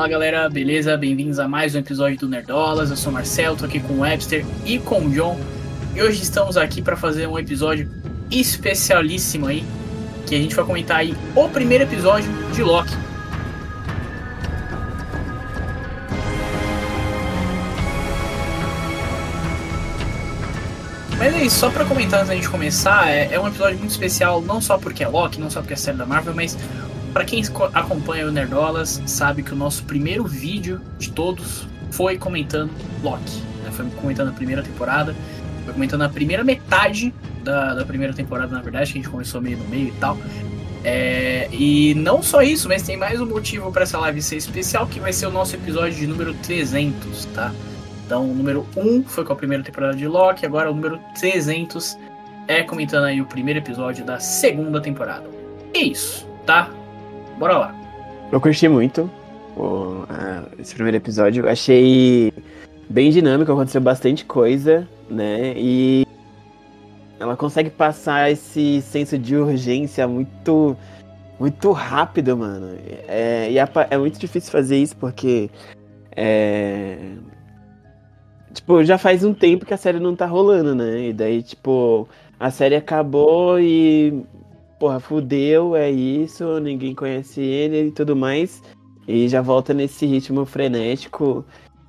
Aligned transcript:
Fala 0.00 0.08
galera, 0.08 0.48
beleza? 0.48 0.96
Bem-vindos 0.96 1.38
a 1.38 1.46
mais 1.46 1.74
um 1.74 1.78
episódio 1.78 2.20
do 2.20 2.26
Nerdolas. 2.26 2.88
Eu 2.88 2.96
sou 2.96 3.10
o 3.10 3.12
Marcelo, 3.12 3.54
tô 3.54 3.66
aqui 3.66 3.80
com 3.80 3.92
o 3.92 4.00
Webster 4.00 4.46
e 4.64 4.78
com 4.78 5.00
o 5.00 5.10
John. 5.10 5.38
E 5.94 6.00
hoje 6.00 6.22
estamos 6.22 6.56
aqui 6.56 6.80
para 6.80 6.96
fazer 6.96 7.26
um 7.26 7.38
episódio 7.38 7.86
especialíssimo 8.30 9.46
aí, 9.46 9.62
que 10.26 10.34
a 10.34 10.38
gente 10.38 10.54
vai 10.54 10.64
comentar 10.64 10.96
aí 10.96 11.14
o 11.36 11.46
primeiro 11.50 11.84
episódio 11.84 12.32
de 12.54 12.62
Loki. 12.62 12.96
Mas 21.18 21.34
é 21.34 21.42
isso, 21.44 21.58
só 21.58 21.70
pra 21.70 21.84
comentar 21.84 22.20
antes 22.20 22.30
da 22.30 22.34
gente 22.34 22.48
começar, 22.48 23.10
é, 23.10 23.34
é 23.34 23.38
um 23.38 23.46
episódio 23.46 23.78
muito 23.78 23.90
especial, 23.90 24.40
não 24.40 24.62
só 24.62 24.78
porque 24.78 25.04
é 25.04 25.08
Loki, 25.08 25.38
não 25.38 25.50
só 25.50 25.60
porque 25.60 25.74
é 25.74 25.76
série 25.76 25.98
da 25.98 26.06
Marvel, 26.06 26.34
mas 26.34 26.56
para 27.12 27.24
quem 27.24 27.42
acompanha 27.74 28.26
o 28.26 28.30
Nerdolas, 28.30 29.02
sabe 29.06 29.42
que 29.42 29.52
o 29.52 29.56
nosso 29.56 29.84
primeiro 29.84 30.24
vídeo 30.24 30.80
de 30.98 31.10
todos 31.10 31.66
foi 31.90 32.16
comentando 32.16 32.70
Loki. 33.02 33.42
Né? 33.64 33.70
Foi 33.72 33.86
comentando 33.90 34.28
a 34.28 34.32
primeira 34.32 34.62
temporada, 34.62 35.14
foi 35.64 35.74
comentando 35.74 36.02
a 36.02 36.08
primeira 36.08 36.44
metade 36.44 37.12
da, 37.42 37.74
da 37.74 37.84
primeira 37.84 38.12
temporada, 38.12 38.54
na 38.54 38.62
verdade, 38.62 38.92
que 38.92 38.98
a 38.98 39.02
gente 39.02 39.10
começou 39.10 39.40
meio 39.40 39.58
no 39.58 39.68
meio 39.68 39.88
e 39.88 39.92
tal. 39.92 40.16
É, 40.82 41.48
e 41.52 41.94
não 41.94 42.22
só 42.22 42.42
isso, 42.42 42.68
mas 42.68 42.82
tem 42.82 42.96
mais 42.96 43.20
um 43.20 43.26
motivo 43.26 43.70
para 43.70 43.82
essa 43.82 43.98
live 43.98 44.22
ser 44.22 44.36
especial, 44.36 44.86
que 44.86 44.98
vai 44.98 45.12
ser 45.12 45.26
o 45.26 45.30
nosso 45.30 45.54
episódio 45.54 45.98
de 45.98 46.06
número 46.06 46.32
300, 46.34 47.26
tá? 47.26 47.52
Então, 48.06 48.28
o 48.28 48.34
número 48.34 48.66
1 48.76 49.04
foi 49.04 49.24
com 49.24 49.32
a 49.32 49.36
primeira 49.36 49.62
temporada 49.62 49.94
de 49.94 50.06
Loki, 50.06 50.46
agora 50.46 50.70
o 50.70 50.74
número 50.74 50.98
300 51.18 51.98
é 52.48 52.62
comentando 52.62 53.04
aí 53.04 53.20
o 53.20 53.26
primeiro 53.26 53.60
episódio 53.60 54.04
da 54.04 54.18
segunda 54.18 54.80
temporada. 54.80 55.28
É 55.74 55.78
isso, 55.78 56.26
tá? 56.44 56.70
Bora 57.40 57.56
lá. 57.56 57.74
Eu 58.30 58.38
curti 58.38 58.68
muito 58.68 59.10
o, 59.56 60.04
esse 60.58 60.74
primeiro 60.74 60.98
episódio. 60.98 61.48
Achei 61.48 62.30
bem 62.86 63.10
dinâmico, 63.10 63.50
aconteceu 63.50 63.80
bastante 63.80 64.26
coisa, 64.26 64.86
né? 65.08 65.54
E 65.56 66.06
ela 67.18 67.38
consegue 67.38 67.70
passar 67.70 68.30
esse 68.30 68.82
senso 68.82 69.16
de 69.16 69.36
urgência 69.36 70.06
muito 70.06 70.76
muito 71.38 71.72
rápido, 71.72 72.36
mano. 72.36 72.76
É, 73.08 73.50
e 73.50 73.58
é, 73.58 73.66
é 73.88 73.96
muito 73.96 74.20
difícil 74.20 74.52
fazer 74.52 74.76
isso 74.76 74.94
porque 74.98 75.50
é, 76.14 76.98
tipo, 78.52 78.84
já 78.84 78.98
faz 78.98 79.24
um 79.24 79.32
tempo 79.32 79.64
que 79.64 79.72
a 79.72 79.78
série 79.78 79.98
não 79.98 80.14
tá 80.14 80.26
rolando, 80.26 80.74
né? 80.74 81.08
E 81.08 81.12
daí, 81.14 81.42
tipo, 81.42 82.06
a 82.38 82.50
série 82.50 82.76
acabou 82.76 83.58
e 83.58 84.26
porra, 84.80 84.98
fudeu, 84.98 85.76
é 85.76 85.90
isso, 85.90 86.58
ninguém 86.58 86.94
conhece 86.94 87.40
ele 87.42 87.88
e 87.88 87.92
tudo 87.92 88.16
mais. 88.16 88.62
E 89.06 89.28
já 89.28 89.42
volta 89.42 89.74
nesse 89.74 90.06
ritmo 90.06 90.46
frenético 90.46 91.44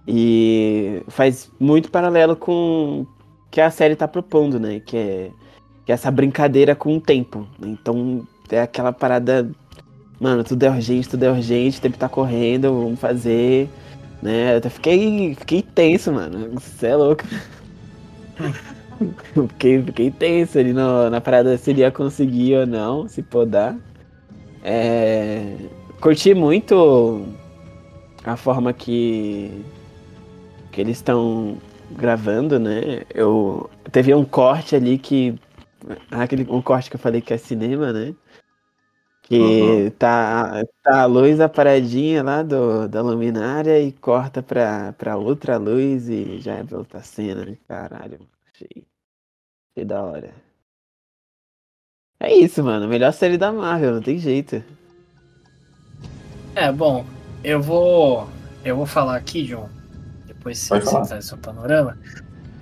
e 0.05 1.01
faz 1.07 1.49
muito 1.59 1.89
paralelo 1.89 2.35
com 2.35 3.01
o 3.01 3.07
que 3.49 3.61
a 3.61 3.71
série 3.71 3.95
tá 3.95 4.07
propondo, 4.07 4.59
né? 4.59 4.81
Que 4.81 4.97
é, 4.97 5.31
que 5.85 5.91
é 5.91 5.95
essa 5.95 6.11
brincadeira 6.11 6.75
com 6.75 6.97
o 6.97 7.01
tempo. 7.01 7.47
Então 7.61 8.27
é 8.49 8.61
aquela 8.61 8.91
parada. 8.91 9.49
Mano, 10.19 10.43
tudo 10.43 10.63
é 10.63 10.69
urgente, 10.69 11.09
tudo 11.09 11.23
é 11.23 11.31
urgente, 11.31 11.79
o 11.79 11.81
tempo 11.81 11.97
tá 11.97 12.09
correndo, 12.09 12.73
vamos 12.73 12.99
fazer. 12.99 13.69
Né? 14.21 14.53
Eu 14.53 14.57
até 14.57 14.69
fiquei, 14.69 15.35
fiquei 15.35 15.61
tenso, 15.61 16.11
mano. 16.11 16.59
Você 16.59 16.87
é 16.87 16.95
louco. 16.95 17.23
fiquei, 19.49 19.81
fiquei 19.83 20.11
tenso 20.11 20.59
ali 20.59 20.73
no, 20.73 21.09
na 21.09 21.21
parada 21.21 21.57
se 21.57 21.71
ele 21.71 21.81
ia 21.81 21.91
conseguir 21.91 22.57
ou 22.57 22.65
não, 22.65 23.07
se 23.07 23.21
podar. 23.21 23.77
É, 24.63 25.55
curti 25.99 26.33
muito 26.33 27.25
a 28.23 28.35
forma 28.35 28.71
que, 28.73 29.63
que 30.71 30.81
eles 30.81 30.97
estão 30.97 31.57
gravando, 31.91 32.59
né? 32.59 33.03
Eu 33.13 33.69
teve 33.91 34.13
um 34.13 34.23
corte 34.23 34.75
ali 34.75 34.97
que 34.97 35.39
aquele 36.11 36.45
um 36.49 36.61
corte 36.61 36.89
que 36.89 36.95
eu 36.95 36.99
falei 36.99 37.21
que 37.21 37.33
é 37.33 37.37
cinema, 37.37 37.91
né? 37.91 38.13
Que 39.23 39.39
uhum. 39.39 39.89
tá, 39.91 40.61
tá 40.83 41.01
a 41.03 41.05
luz 41.05 41.39
a 41.39 41.47
paradinha 41.47 42.21
lá 42.21 42.43
do, 42.43 42.87
da 42.87 43.01
luminária 43.01 43.79
e 43.79 43.91
corta 43.91 44.43
pra, 44.43 44.93
pra 44.93 45.15
outra 45.17 45.57
luz 45.57 46.09
e 46.09 46.39
já 46.39 46.55
é 46.55 46.65
outra 46.71 47.01
cena, 47.01 47.45
né? 47.45 47.57
Caralho, 47.67 48.19
achei. 48.53 48.90
Que 49.73 49.85
da 49.85 50.01
hora. 50.03 50.33
É 52.19 52.33
isso, 52.33 52.63
mano. 52.63 52.87
Melhor 52.87 53.11
série 53.13 53.37
da 53.37 53.51
Marvel, 53.51 53.95
não 53.95 54.01
tem 54.01 54.19
jeito. 54.19 54.63
É, 56.55 56.71
bom, 56.71 57.05
eu 57.43 57.61
vou. 57.61 58.29
Eu 58.63 58.75
vou 58.75 58.85
falar 58.85 59.15
aqui, 59.15 59.43
John. 59.43 59.69
Depois 60.27 60.59
você 60.59 60.81
citar 60.81 61.23
seu 61.23 61.37
panorama. 61.37 61.97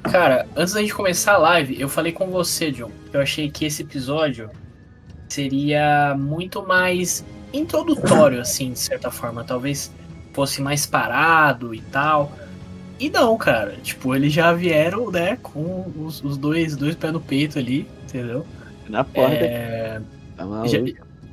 Cara, 0.04 0.48
antes 0.56 0.74
da 0.74 0.82
gente 0.82 0.94
começar 0.94 1.34
a 1.34 1.38
live, 1.38 1.80
eu 1.80 1.90
falei 1.90 2.12
com 2.12 2.28
você, 2.28 2.72
John. 2.72 2.92
Eu 3.12 3.22
achei 3.22 3.50
que 3.52 3.66
esse 3.66 3.82
episódio 3.82 4.50
seria 5.28 6.16
muito 6.18 6.66
mais 6.66 7.26
introdutório, 7.52 8.40
assim, 8.40 8.72
de 8.72 8.80
certa 8.80 9.12
forma. 9.12 9.44
Talvez 9.44 9.92
fosse 10.34 10.62
mais 10.62 10.86
parado 10.86 11.74
e 11.74 11.82
tal. 11.82 12.32
E 13.00 13.10
não, 13.10 13.38
cara. 13.38 13.78
Tipo, 13.82 14.14
eles 14.14 14.34
já 14.34 14.52
vieram, 14.52 15.10
né, 15.10 15.38
com 15.42 15.92
os, 15.98 16.22
os 16.24 16.38
dois, 16.38 16.76
dois 16.76 16.96
pés 16.96 17.14
no 17.14 17.22
peito 17.22 17.58
ali, 17.58 17.88
entendeu? 18.04 18.46
Na 18.90 19.04
porta. 19.04 19.36
É... 19.36 20.02
Tá 20.36 20.46
já, 20.68 20.80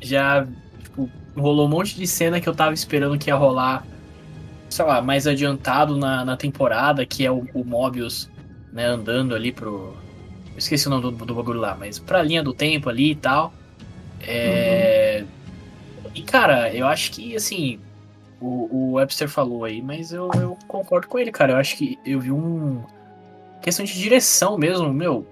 já, 0.01 0.47
tipo, 0.83 1.11
rolou 1.37 1.67
um 1.67 1.71
monte 1.71 1.97
de 1.97 2.07
cena 2.07 2.41
que 2.41 2.49
eu 2.49 2.55
tava 2.55 2.73
esperando 2.73 3.19
que 3.19 3.31
ia 3.31 3.35
rolar, 3.35 3.85
sei 4.69 4.85
lá, 4.85 5.03
mais 5.03 5.27
adiantado 5.27 5.97
na, 5.97 6.25
na 6.25 6.37
temporada, 6.37 7.05
que 7.05 7.27
é 7.27 7.31
o, 7.31 7.47
o 7.53 7.65
Mobius, 7.65 8.31
né, 8.73 8.87
andando 8.87 9.35
ali 9.35 9.53
pro. 9.53 9.97
Eu 10.53 10.59
esqueci 10.59 10.87
o 10.87 10.91
nome 10.91 11.03
do, 11.03 11.11
do 11.11 11.35
bagulho 11.35 11.61
lá, 11.61 11.77
mas 11.79 11.99
pra 11.99 12.23
linha 12.23 12.43
do 12.43 12.55
tempo 12.55 12.89
ali 12.89 13.11
e 13.11 13.17
tal. 13.17 13.53
É... 14.21 15.25
Uhum. 16.05 16.11
E, 16.15 16.23
cara, 16.23 16.73
eu 16.73 16.87
acho 16.87 17.13
que, 17.13 17.37
assim, 17.37 17.79
o, 18.41 18.69
o 18.71 18.93
Webster 18.93 19.29
falou 19.29 19.65
aí, 19.65 19.81
mas 19.81 20.13
eu, 20.13 20.31
eu 20.35 20.59
concordo 20.69 21.09
com 21.09 21.19
ele, 21.19 21.33
cara. 21.33 21.53
Eu 21.53 21.57
acho 21.57 21.77
que 21.77 21.99
eu 22.05 22.21
vi 22.21 22.31
um. 22.31 22.83
Questão 23.63 23.85
de 23.85 23.95
direção 23.95 24.59
mesmo, 24.59 24.93
meu. 24.93 25.27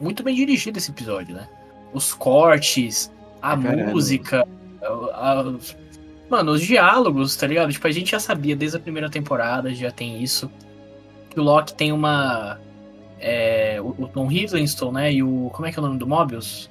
Muito 0.00 0.22
bem 0.22 0.34
dirigido 0.34 0.78
esse 0.78 0.90
episódio, 0.90 1.34
né? 1.34 1.48
Os 1.92 2.12
cortes, 2.12 3.10
a 3.40 3.56
música, 3.56 4.46
a, 4.82 5.40
a, 5.40 5.54
mano, 6.28 6.52
os 6.52 6.60
diálogos, 6.62 7.36
tá 7.36 7.46
ligado? 7.46 7.72
Tipo, 7.72 7.86
a 7.86 7.92
gente 7.92 8.10
já 8.10 8.20
sabia 8.20 8.56
desde 8.56 8.76
a 8.76 8.80
primeira 8.80 9.08
temporada, 9.08 9.74
já 9.74 9.90
tem 9.90 10.22
isso. 10.22 10.50
Que 11.30 11.38
o 11.38 11.42
Loki 11.42 11.74
tem 11.74 11.92
uma. 11.92 12.58
É, 13.18 13.78
o, 13.80 14.02
o 14.02 14.08
Tom 14.08 14.30
Hiddleston, 14.30 14.92
né? 14.92 15.12
E 15.12 15.22
o. 15.22 15.50
Como 15.52 15.66
é 15.66 15.72
que 15.72 15.78
é 15.78 15.82
o 15.82 15.86
nome 15.86 15.98
do 15.98 16.06
Mobius? 16.06 16.70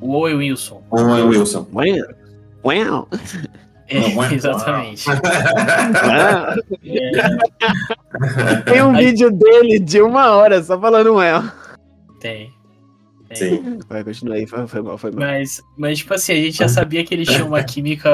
O 0.00 0.12
Owen 0.12 0.36
Wilson. 0.36 0.82
Owen 0.90 1.24
Wilson. 1.24 1.66
Well. 2.64 3.08
É, 3.88 3.98
exatamente. 4.34 5.04
é. 5.10 5.14
Tem 8.64 8.82
um 8.82 8.94
Aí... 8.94 9.06
vídeo 9.06 9.30
dele 9.30 9.78
de 9.78 10.00
uma 10.00 10.30
hora 10.32 10.62
só 10.62 10.80
falando 10.80 11.20
El. 11.20 11.42
Tem. 12.20 12.52
Tem. 13.28 13.36
Sim. 13.36 13.78
Vai, 13.88 14.04
continua 14.04 14.36
aí, 14.36 14.46
foi, 14.46 14.66
foi 14.66 14.82
mal, 14.82 14.96
foi 14.96 15.10
mal. 15.10 15.20
Mas, 15.20 15.62
mas, 15.76 15.98
tipo 15.98 16.14
assim, 16.14 16.32
a 16.32 16.36
gente 16.36 16.58
já 16.58 16.68
sabia 16.68 17.04
que 17.04 17.14
eles 17.14 17.28
tinham 17.28 17.48
uma 17.48 17.62
química 17.64 18.10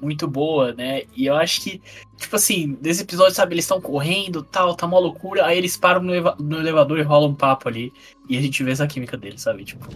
muito 0.00 0.26
boa, 0.26 0.72
né? 0.72 1.02
E 1.14 1.26
eu 1.26 1.36
acho 1.36 1.60
que, 1.60 1.82
tipo 2.16 2.36
assim, 2.36 2.76
nesse 2.82 3.02
episódio, 3.02 3.34
sabe, 3.34 3.54
eles 3.54 3.64
estão 3.64 3.80
correndo 3.80 4.42
tal, 4.42 4.74
tá 4.74 4.86
uma 4.86 4.98
loucura, 4.98 5.44
aí 5.44 5.58
eles 5.58 5.76
param 5.76 6.02
no, 6.02 6.12
eleva 6.12 6.36
no 6.38 6.58
elevador 6.58 6.98
e 6.98 7.02
rolam 7.02 7.30
um 7.30 7.34
papo 7.34 7.68
ali. 7.68 7.92
E 8.28 8.36
a 8.36 8.40
gente 8.40 8.62
vê 8.62 8.72
essa 8.72 8.86
química 8.86 9.16
deles, 9.16 9.42
sabe? 9.42 9.64
Tipo. 9.64 9.88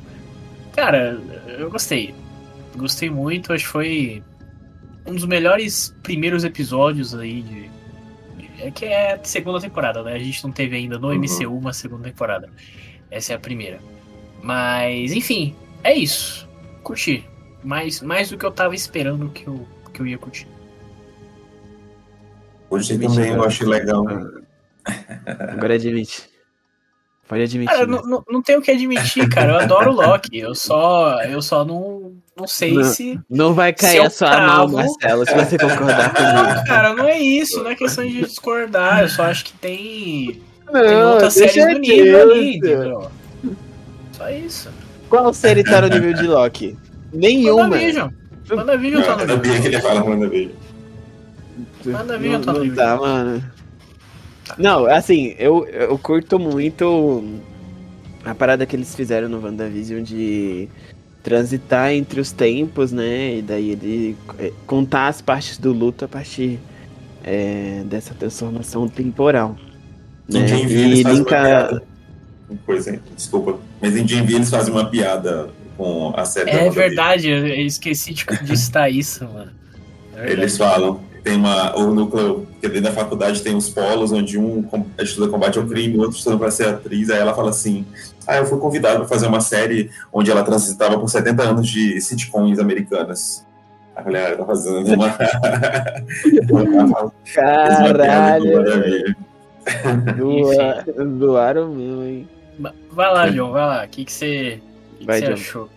Cara, 0.75 1.21
eu 1.59 1.71
gostei. 1.71 2.15
Gostei 2.77 3.11
muito, 3.11 3.53
acho 3.53 3.65
que 3.65 3.71
foi 3.71 4.23
um 5.07 5.15
dos 5.15 5.25
melhores 5.25 5.95
primeiros 6.03 6.45
episódios 6.45 7.15
aí 7.15 7.43
de, 7.43 7.71
de, 8.37 8.63
É 8.63 8.71
que 8.71 8.85
é 8.85 9.15
a 9.15 9.25
segunda 9.25 9.61
temporada, 9.61 10.03
né? 10.03 10.15
A 10.15 10.19
gente 10.19 10.43
não 10.45 10.53
teve 10.53 10.77
ainda 10.77 10.99
no 10.99 11.09
uhum. 11.09 11.19
MCU 11.19 11.57
uma 11.57 11.73
segunda 11.73 12.05
temporada. 12.05 12.49
Essa 13.11 13.33
é 13.33 13.37
a 13.37 13.39
primeira. 13.39 13.81
Mas, 14.43 15.13
enfim, 15.13 15.55
é 15.85 15.95
isso. 15.95 16.49
Curti. 16.83 17.25
Mais, 17.63 18.01
mais 18.01 18.29
do 18.31 18.37
que 18.37 18.45
eu 18.45 18.51
tava 18.51 18.75
esperando 18.75 19.29
que 19.31 19.47
eu, 19.47 19.67
que 19.93 20.01
eu 20.01 20.07
ia 20.07 20.19
curtir. 20.19 20.49
Hoje 22.69 22.99
também 22.99 23.29
eu 23.29 23.45
achei 23.45 23.67
legal. 23.67 24.05
Agora 25.27 25.75
admite. 25.75 26.33
Pode 27.29 27.43
admitir. 27.43 27.73
Cara, 27.73 27.87
né? 27.87 28.01
não, 28.05 28.25
não 28.29 28.43
tenho 28.43 28.59
o 28.59 28.63
que 28.63 28.71
admitir, 28.71 29.29
cara. 29.29 29.53
Eu 29.53 29.59
adoro 29.61 29.91
o 29.91 29.95
Loki. 29.95 30.39
Eu 30.39 30.55
só, 30.55 31.23
eu 31.23 31.41
só 31.41 31.65
não, 31.65 32.13
não 32.37 32.47
sei 32.47 32.73
não, 32.73 32.85
se. 32.85 33.21
Não 33.29 33.55
vai 33.55 33.73
cair 33.73 34.01
a 34.01 34.11
sua 34.11 34.31
cravo... 34.31 34.73
mão, 34.73 34.87
Marcelo, 34.87 35.27
se 35.27 35.35
você 35.35 35.59
concordar 35.59 36.15
comigo. 36.15 36.55
Não, 36.55 36.65
cara, 36.65 36.95
não 36.95 37.09
é 37.09 37.21
isso. 37.21 37.63
Não 37.63 37.71
é 37.71 37.75
questão 37.75 38.05
de 38.07 38.23
discordar. 38.23 39.03
Eu 39.03 39.09
só 39.09 39.25
acho 39.25 39.45
que 39.45 39.53
tem. 39.55 40.43
Não, 40.67 40.81
tem 40.83 41.05
outras 41.05 41.35
séries 41.35 41.75
do 41.75 41.79
nível 41.79 42.23
ali, 42.23 42.57
entendeu? 42.57 43.11
Só 44.13 44.31
isso. 44.31 44.71
Qual 45.09 45.33
série 45.35 45.63
tá 45.63 45.83
no 45.83 45.89
nível 45.89 46.15
de 46.15 46.27
Loki? 46.27 46.77
Nenhuma. 47.13 47.65
WandaVision. 47.65 48.11
WandaVision 48.51 49.03
tá 49.03 49.17
no 49.17 49.21
nível. 49.21 49.35
Eu 49.35 49.37
sabia 49.37 49.61
que 49.61 49.67
ele 49.67 49.77
ia 49.77 49.83
falar 49.83 50.05
WandaVision. 50.05 50.53
WandaVision 51.87 52.33
não, 52.33 52.41
tá 52.41 52.53
não 52.55 52.63
livre. 52.63 52.77
dá, 52.77 52.97
mano. 52.97 53.45
Não, 54.57 54.87
assim, 54.87 55.35
eu, 55.39 55.67
eu 55.67 55.99
curto 55.99 56.39
muito 56.39 57.25
a 58.25 58.35
parada 58.35 58.65
que 58.65 58.75
eles 58.75 58.95
fizeram 58.95 59.29
no 59.29 59.43
WandaVision 59.43 60.03
de 60.03 60.69
transitar 61.23 61.93
entre 61.93 62.21
os 62.21 62.33
tempos, 62.33 62.93
né? 62.93 63.37
E 63.39 63.43
daí 63.43 63.71
ele 63.71 64.17
é, 64.39 64.53
contar 64.67 65.09
as 65.09 65.21
partes 65.23 65.59
do 65.59 65.73
luto 65.73 66.05
a 66.05 66.09
partir 66.09 66.59
é, 67.23 67.83
dessa 67.87 68.15
transformação 68.15 68.89
temporal. 68.89 69.57
Em 70.29 70.41
Né? 70.41 70.47
Jane 70.47 70.67
V 70.67 70.75
E 70.75 70.83
eles 70.83 71.03
fazem 71.03 71.25
uma 71.25 71.31
linka. 71.31 71.37
piada. 71.41 71.83
Pois 72.67 72.87
é, 72.87 73.01
desculpa. 73.17 73.59
Mas 73.81 73.97
em 73.97 74.05
V 74.05 74.35
eles 74.35 74.51
fazem 74.51 74.73
uma 74.73 74.91
piada 74.91 75.51
com 75.77 76.13
a 76.17 76.25
série 76.25 76.51
É 76.51 76.69
verdade, 76.71 77.29
eu 77.29 77.47
esqueci 77.67 78.13
de, 78.15 78.25
de 78.43 78.57
citar 78.57 78.93
isso, 78.93 79.25
mano. 79.25 79.53
É 80.13 80.27
verdade. 80.27 80.41
Eles 80.41 80.57
falam, 80.57 81.01
tem 81.23 81.37
uma, 81.37 81.77
o 81.79 81.95
núcleo, 81.95 82.47
que 82.61 82.67
dentro 82.69 82.85
da 82.85 82.93
faculdade 82.93 83.43
tem 83.43 83.55
os 83.57 83.69
polos, 83.69 84.11
onde 84.13 84.39
um 84.39 84.65
estuda 84.99 85.29
combate 85.29 85.59
ao 85.59 85.65
crime, 85.67 85.97
o 85.97 86.01
outro 86.01 86.17
estuda 86.19 86.37
para 86.37 86.51
ser 86.51 86.69
atriz, 86.69 87.11
aí 87.11 87.19
ela 87.21 87.33
fala 87.35 87.51
assim, 87.51 87.87
ah, 88.27 88.39
eu 88.39 88.47
fui 88.47 88.59
convidada 88.59 88.97
para 88.99 89.09
fazer 89.09 89.27
uma 89.27 89.41
série 89.41 89.91
onde 90.13 90.31
ela 90.31 90.43
transitava 90.43 90.99
por 90.99 91.09
70 91.09 91.43
anos 91.43 91.69
de 91.69 92.01
sitcoms 92.01 92.59
americanas. 92.59 93.47
A 93.95 94.03
mulher 94.03 94.37
tá 94.37 94.45
fazendo 94.45 94.95
uma... 94.95 95.11
Caralho, 97.35 98.57
WandaVision. 98.57 99.15
doa- 100.17 101.05
doaram 101.05 101.69
mesmo, 101.75 102.03
hein? 102.03 102.29
Vai 102.91 103.13
lá, 103.13 103.31
João, 103.31 103.53
vai 103.53 103.67
lá. 103.67 103.85
O 103.85 103.89
que 103.89 104.05
que 104.05 104.13
você, 104.13 104.61
que 104.99 105.07
que 105.07 105.13
você 105.19 105.33
achou? 105.33 105.69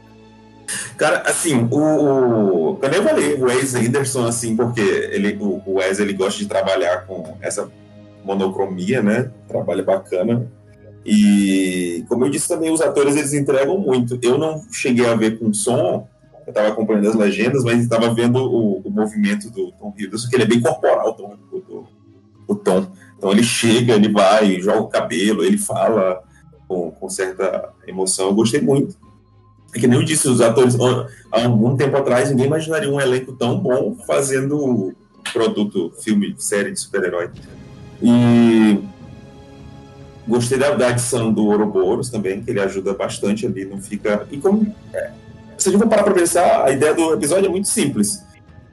Cara, 0.98 1.22
assim, 1.28 1.68
o, 1.72 1.78
o. 1.80 2.80
Eu 2.82 3.04
falei 3.04 3.34
o 3.36 3.44
Wes 3.46 3.76
Anderson, 3.76 4.26
assim, 4.26 4.56
porque 4.56 4.82
ele, 4.82 5.38
o, 5.40 5.62
o 5.66 5.74
Wes 5.76 6.00
ele 6.00 6.14
gosta 6.14 6.40
de 6.40 6.48
trabalhar 6.48 7.06
com 7.06 7.36
essa 7.42 7.70
monocromia, 8.24 9.02
né? 9.02 9.30
Trabalho 9.48 9.84
bacana. 9.86 10.48
E, 11.06 12.04
como 12.10 12.26
eu 12.26 12.30
disse 12.30 12.48
também, 12.48 12.72
os 12.72 12.82
atores 12.82 13.16
eles 13.16 13.34
entregam 13.34 13.78
muito. 13.78 14.18
Eu 14.24 14.38
não 14.38 14.64
cheguei 14.72 15.06
a 15.06 15.14
ver 15.16 15.38
com 15.38 15.54
som, 15.54 16.08
eu 16.48 16.50
estava 16.50 16.70
acompanhando 16.70 17.10
as 17.10 17.16
legendas, 17.16 17.64
mas 17.64 17.80
estava 17.82 18.12
vendo 18.14 18.38
o, 18.38 18.80
o 18.80 18.90
movimento 18.90 19.50
do 19.52 19.72
Tom 19.74 19.94
Hiddleston, 19.98 20.30
que 20.30 20.36
ele 20.36 20.44
é 20.44 20.48
bem 20.48 20.62
corporal, 20.62 21.10
o 21.10 21.14
Tom, 21.14 21.38
o, 21.52 21.58
o- 21.58 21.88
o 22.48 22.56
Tom. 22.56 22.88
Então 23.18 23.32
ele 23.32 23.44
chega, 23.44 23.94
ele 23.94 24.12
vai, 24.12 24.60
joga 24.60 24.82
o 24.82 24.88
cabelo, 24.88 25.44
ele 25.44 25.58
fala 25.58 26.22
com, 26.68 26.92
com 26.92 27.10
certa 27.10 27.70
emoção. 27.88 28.28
Eu 28.28 28.34
gostei 28.36 28.62
muito. 28.62 28.98
É 29.76 29.80
que 29.80 29.88
nem 29.88 30.00
eu 30.00 30.06
disse, 30.06 30.30
os 30.30 30.40
atores, 30.40 30.78
há 30.80 31.44
algum 31.44 31.76
tempo 31.76 31.98
atrás, 31.98 32.30
ninguém 32.30 32.46
imaginaria 32.46 32.90
um 32.90 33.00
elenco 33.00 33.34
tão 33.34 33.60
bom 33.60 33.98
fazendo 34.08 34.94
produto, 35.34 35.92
filme, 36.02 36.34
série 36.38 36.72
de 36.72 36.80
super-herói. 36.80 37.30
E 38.02 38.80
gostei 40.26 40.58
da, 40.58 40.72
da 40.72 40.88
adição 40.88 41.34
do 41.34 41.46
Ouroboros 41.48 42.10
também, 42.10 42.42
que 42.42 42.52
ele 42.52 42.62
ajuda 42.62 42.94
bastante 42.94 43.46
ali, 43.46 43.66
não 43.66 43.82
fica. 43.82 44.26
E 44.32 44.38
como. 44.38 44.74
É, 44.94 45.12
se 45.58 45.68
a 45.68 45.72
gente 45.74 45.82
for 45.82 45.90
parar 45.90 46.04
pra 46.04 46.14
pensar, 46.14 46.64
a 46.64 46.72
ideia 46.72 46.94
do 46.94 47.14
episódio 47.14 47.48
é 47.48 47.50
muito 47.50 47.68
simples. 47.68 48.24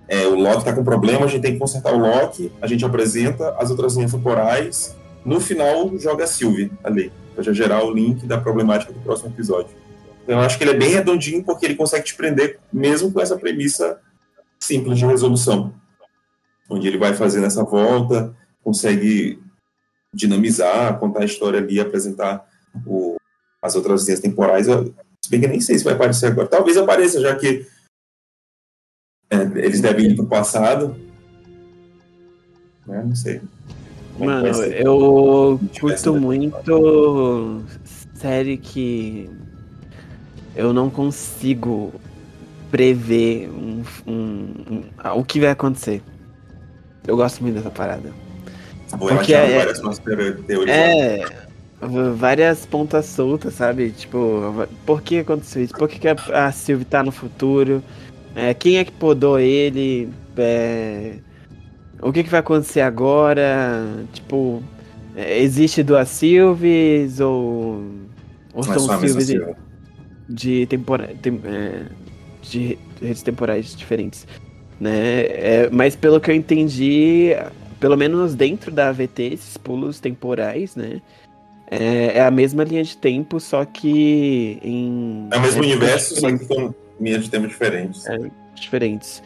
É, 0.06 0.24
o 0.28 0.36
Loki 0.36 0.64
tá 0.64 0.72
com 0.72 0.84
problema, 0.84 1.24
a 1.24 1.28
gente 1.28 1.42
tem 1.42 1.54
que 1.54 1.58
consertar 1.58 1.92
o 1.92 1.98
Loki, 1.98 2.52
a 2.60 2.68
gente 2.68 2.84
apresenta 2.84 3.56
as 3.58 3.70
outras 3.70 3.96
linhas 3.96 4.12
temporais, 4.12 4.96
no 5.24 5.40
final 5.40 5.90
joga 5.98 6.24
a 6.24 6.26
Sylvie 6.28 6.70
ali, 6.84 7.10
pra 7.34 7.42
já 7.42 7.52
gerar 7.52 7.84
o 7.84 7.90
link 7.90 8.24
da 8.24 8.38
problemática 8.38 8.92
do 8.92 9.00
próximo 9.00 9.30
episódio. 9.30 9.81
Então, 10.22 10.38
eu 10.38 10.40
acho 10.40 10.56
que 10.56 10.64
ele 10.64 10.70
é 10.72 10.78
bem 10.78 10.90
redondinho 10.90 11.44
porque 11.44 11.66
ele 11.66 11.74
consegue 11.74 12.04
te 12.04 12.14
prender 12.14 12.60
mesmo 12.72 13.12
com 13.12 13.20
essa 13.20 13.36
premissa 13.36 14.00
simples 14.58 14.98
de 14.98 15.04
resolução. 15.06 15.74
Onde 16.70 16.86
ele 16.86 16.98
vai 16.98 17.12
fazendo 17.14 17.46
essa 17.46 17.64
volta, 17.64 18.34
consegue 18.62 19.42
dinamizar, 20.14 20.98
contar 20.98 21.22
a 21.22 21.24
história 21.24 21.58
ali, 21.58 21.80
apresentar 21.80 22.48
o- 22.86 23.16
as 23.60 23.74
outras 23.74 24.04
linhas 24.04 24.20
temporais. 24.20 24.68
Eu, 24.68 24.94
se 25.24 25.30
bem 25.30 25.40
que 25.40 25.46
eu 25.46 25.50
nem 25.50 25.60
sei 25.60 25.78
se 25.78 25.84
vai 25.84 25.94
aparecer 25.94 26.26
agora. 26.26 26.48
Talvez 26.48 26.76
apareça, 26.76 27.20
já 27.20 27.34
que 27.34 27.66
é, 29.30 29.36
eles 29.64 29.80
devem 29.80 30.06
ir 30.06 30.14
pro 30.16 30.26
passado. 30.26 30.94
Né? 32.86 33.02
Não 33.04 33.16
sei. 33.16 33.40
Como 34.16 34.30
é 34.30 34.42
Mano, 34.42 34.62
eu 34.64 35.60
curto 35.80 36.14
muito 36.14 37.64
série 38.14 38.58
que 38.58 39.30
eu 40.54 40.72
não 40.72 40.90
consigo 40.90 41.92
prever 42.70 43.48
um, 43.50 43.82
um- 44.06 44.54
um- 44.70 44.82
ah, 44.98 45.14
o 45.14 45.24
que 45.24 45.40
vai 45.40 45.50
acontecer. 45.50 46.02
Eu 47.06 47.16
gosto 47.16 47.42
muito 47.42 47.56
dessa 47.56 47.70
parada. 47.70 48.12
Vou 48.96 49.08
porque 49.08 49.34
é- 49.34 49.58
várias. 49.58 49.80
É, 50.68 51.24
várias 52.14 52.64
pontas 52.66 53.06
soltas, 53.06 53.54
sabe? 53.54 53.90
Tipo, 53.90 54.66
por 54.86 55.02
que 55.02 55.18
aconteceu 55.18 55.64
isso? 55.64 55.74
Por 55.74 55.88
que, 55.88 55.98
que 55.98 56.08
a, 56.08 56.16
a 56.46 56.52
Sylvie 56.52 56.84
tá 56.84 57.02
no 57.02 57.10
futuro? 57.10 57.82
É, 58.34 58.54
quem 58.54 58.78
é 58.78 58.84
que 58.84 58.92
podou 58.92 59.38
ele? 59.38 60.08
É, 60.36 61.14
o 62.00 62.12
que, 62.12 62.22
que 62.22 62.30
vai 62.30 62.40
acontecer 62.40 62.80
agora? 62.80 63.84
Tipo, 64.12 64.62
é, 65.16 65.40
existe 65.42 65.82
duas 65.82 66.08
Sylvies 66.08 67.20
ou, 67.20 67.82
ou 68.54 68.64
Não 68.64 68.72
é 68.74 68.78
são 68.78 68.98
Sylvies 69.00 69.26
Sylvie. 69.26 69.54
De, 70.32 70.66
tempora 70.66 71.14
tem- 71.20 71.40
é, 71.44 71.82
de 72.42 72.78
redes 73.00 73.22
temporais 73.22 73.74
diferentes, 73.76 74.26
né? 74.80 75.20
É, 75.26 75.68
mas 75.70 75.94
pelo 75.94 76.20
que 76.20 76.30
eu 76.30 76.34
entendi, 76.34 77.30
pelo 77.78 77.96
menos 77.96 78.34
dentro 78.34 78.70
da 78.70 78.88
AVT, 78.88 79.22
esses 79.34 79.56
pulos 79.56 80.00
temporais, 80.00 80.74
né? 80.76 81.00
É, 81.70 82.18
é 82.18 82.20
a 82.24 82.30
mesma 82.30 82.64
linha 82.64 82.82
de 82.84 82.96
tempo, 82.96 83.40
só 83.40 83.64
que 83.64 84.58
em 84.62 85.28
É 85.30 85.36
o 85.36 85.40
mesmo 85.40 85.62
universo, 85.62 86.20
só 86.20 86.30
que 86.36 86.44
com 86.46 86.74
linhas 87.00 87.24
de 87.24 87.30
tempo 87.30 87.46
diferentes. 87.48 88.06
É. 88.06 88.18
diferentes. 88.54 89.22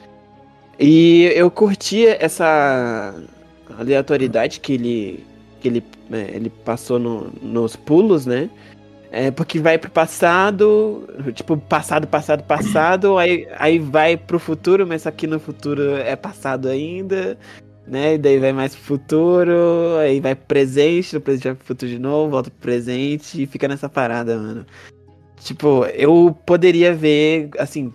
E 0.78 1.24
eu 1.34 1.50
curti 1.50 2.06
essa 2.06 3.14
aleatoriedade 3.78 4.60
que 4.60 4.74
ele 4.74 5.24
que 5.60 5.68
ele, 5.68 5.82
é, 6.12 6.30
ele 6.34 6.50
passou 6.50 6.98
no- 6.98 7.32
nos 7.42 7.74
pulos, 7.74 8.26
né? 8.26 8.48
É 9.18 9.30
porque 9.30 9.58
vai 9.58 9.78
pro 9.78 9.90
passado, 9.90 11.08
tipo, 11.32 11.56
passado, 11.56 12.06
passado, 12.06 12.44
passado, 12.44 13.16
aí, 13.16 13.48
aí 13.56 13.78
vai 13.78 14.14
pro 14.14 14.38
futuro, 14.38 14.86
mas 14.86 15.06
aqui 15.06 15.26
no 15.26 15.40
futuro 15.40 15.96
é 15.96 16.14
passado 16.14 16.68
ainda, 16.68 17.38
né? 17.86 18.16
E 18.16 18.18
daí 18.18 18.38
vai 18.38 18.52
mais 18.52 18.76
pro 18.76 18.84
futuro, 18.84 19.96
aí 19.98 20.20
vai 20.20 20.34
pro 20.34 20.44
presente, 20.44 21.14
no 21.14 21.20
presente 21.22 21.44
vai 21.44 21.54
pro 21.54 21.64
futuro 21.64 21.90
de 21.90 21.98
novo, 21.98 22.30
volta 22.30 22.50
pro 22.50 22.60
presente 22.60 23.42
e 23.42 23.46
fica 23.46 23.66
nessa 23.66 23.88
parada, 23.88 24.36
mano. 24.36 24.66
Tipo, 25.40 25.86
eu 25.94 26.36
poderia 26.44 26.94
ver, 26.94 27.48
assim, 27.58 27.90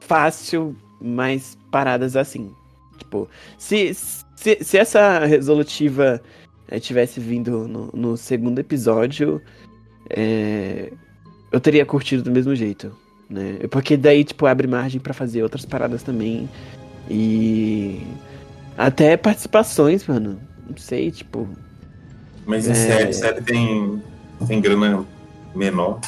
fácil 0.00 0.74
mais 0.98 1.58
paradas 1.70 2.16
assim. 2.16 2.50
Tipo, 2.96 3.28
se, 3.58 3.92
se, 3.92 4.64
se 4.64 4.78
essa 4.78 5.26
resolutiva 5.26 6.22
eh, 6.68 6.80
tivesse 6.80 7.20
vindo 7.20 7.68
no, 7.68 7.90
no 7.92 8.16
segundo 8.16 8.58
episódio, 8.58 9.38
é, 10.12 10.92
eu 11.50 11.60
teria 11.60 11.84
curtido 11.86 12.22
do 12.22 12.30
mesmo 12.30 12.54
jeito, 12.54 12.92
né? 13.28 13.58
Porque 13.70 13.96
daí, 13.96 14.22
tipo, 14.24 14.46
abre 14.46 14.66
margem 14.66 15.00
pra 15.00 15.12
fazer 15.14 15.42
outras 15.42 15.64
paradas 15.64 16.02
também. 16.02 16.48
E 17.10 18.00
até 18.76 19.16
participações, 19.16 20.06
mano. 20.06 20.38
Não 20.68 20.76
sei, 20.76 21.10
tipo. 21.10 21.48
Mas 22.46 22.66
em 22.66 22.72
É. 22.72 22.74
série, 22.74 23.12
série 23.12 23.40
tem, 23.42 24.02
tem 24.46 24.60
grana 24.60 25.04
menor. 25.54 26.00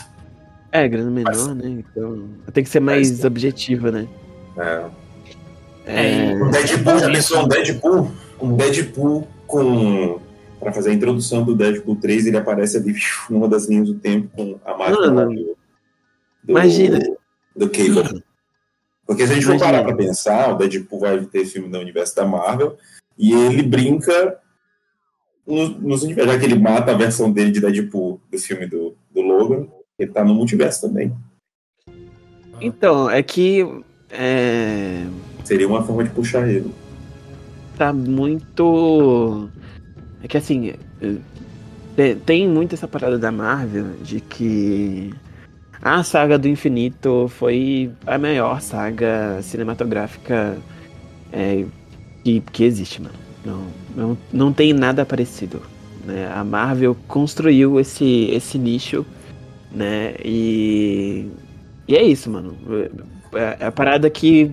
É, 0.72 0.88
grana 0.88 1.10
menor, 1.10 1.54
né? 1.54 1.82
Então 1.90 2.24
tem 2.52 2.64
que 2.64 2.70
ser 2.70 2.80
mais 2.80 3.10
Mas- 3.10 3.24
objetiva, 3.24 3.90
né? 3.90 4.08
É. 4.56 4.84
É, 5.86 6.34
Um 6.42 6.50
Deadpool, 6.50 6.98
já 6.98 7.10
pensou 7.10 7.44
um 7.44 7.48
Deadpool? 7.48 8.10
Um 8.40 8.56
Deadpool 8.56 9.28
com. 9.46 10.18
Pra 10.64 10.72
fazer 10.72 10.90
a 10.90 10.94
introdução 10.94 11.44
do 11.44 11.54
Deadpool 11.54 11.96
3, 11.96 12.26
ele 12.26 12.38
aparece 12.38 12.78
ali 12.78 12.94
numa 13.28 13.46
das 13.46 13.68
linhas 13.68 13.86
do 13.86 13.94
tempo 13.98 14.28
com 14.34 14.58
a 14.64 14.76
máquina 14.76 15.10
Mano, 15.12 15.30
do, 15.34 15.44
do, 15.44 15.56
imagina. 16.48 16.98
do 17.54 17.68
Cable. 17.68 18.24
Porque 19.06 19.26
se 19.26 19.32
a 19.32 19.34
gente 19.34 19.44
for 19.44 19.58
parar 19.58 19.84
pra 19.84 19.94
pensar, 19.94 20.54
o 20.54 20.56
Deadpool 20.56 21.00
vai 21.00 21.22
ter 21.26 21.44
filme 21.44 21.68
do 21.68 21.78
universo 21.78 22.16
da 22.16 22.24
Marvel 22.24 22.78
e 23.18 23.32
ele 23.34 23.62
brinca 23.62 24.38
no- 25.46 25.68
nos 25.68 26.02
universos, 26.02 26.32
já 26.32 26.38
que 26.40 26.46
ele 26.46 26.58
mata 26.58 26.92
a 26.92 26.96
versão 26.96 27.30
dele 27.30 27.50
de 27.50 27.60
Deadpool 27.60 28.18
do 28.32 28.38
filme 28.38 28.66
do, 28.66 28.96
do 29.14 29.20
Logan, 29.20 29.66
ele 29.98 30.10
tá 30.10 30.24
no 30.24 30.34
multiverso 30.34 30.88
também. 30.88 31.14
Então, 32.60 33.10
é 33.10 33.22
que. 33.22 33.60
É. 34.10 35.04
Seria 35.44 35.68
uma 35.68 35.82
forma 35.82 36.02
de 36.04 36.10
puxar 36.10 36.48
ele. 36.48 36.72
tá 37.76 37.92
muito. 37.92 39.50
É 40.24 40.28
que 40.28 40.36
assim. 40.38 40.72
eh, 41.02 41.16
te- 41.96 42.16
Tem 42.26 42.48
muito 42.48 42.74
essa 42.74 42.88
parada 42.88 43.18
da 43.18 43.30
Marvel 43.30 43.94
de 44.02 44.20
que 44.20 45.12
a 45.82 46.02
saga 46.02 46.38
do 46.38 46.48
infinito 46.48 47.28
foi 47.28 47.92
a 48.06 48.18
maior 48.18 48.60
saga 48.62 49.40
cinematográfica 49.42 50.56
é, 51.32 51.64
que, 52.24 52.40
que 52.52 52.64
existe, 52.64 53.02
mano. 53.02 53.14
Não, 53.44 53.66
não, 53.96 54.18
não 54.32 54.52
tem 54.52 54.72
nada 54.72 55.04
parecido. 55.06 55.62
Né? 56.06 56.28
A 56.34 56.42
Marvel 56.44 56.96
construiu 57.08 57.78
esse, 57.80 58.30
esse 58.32 58.58
nicho, 58.58 59.04
né? 59.72 60.14
E, 60.24 61.28
e 61.88 61.96
é 61.96 62.02
isso, 62.02 62.30
mano. 62.30 62.56
É, 63.34 63.64
é 63.64 63.66
a 63.66 63.72
parada 63.72 64.08
que, 64.10 64.50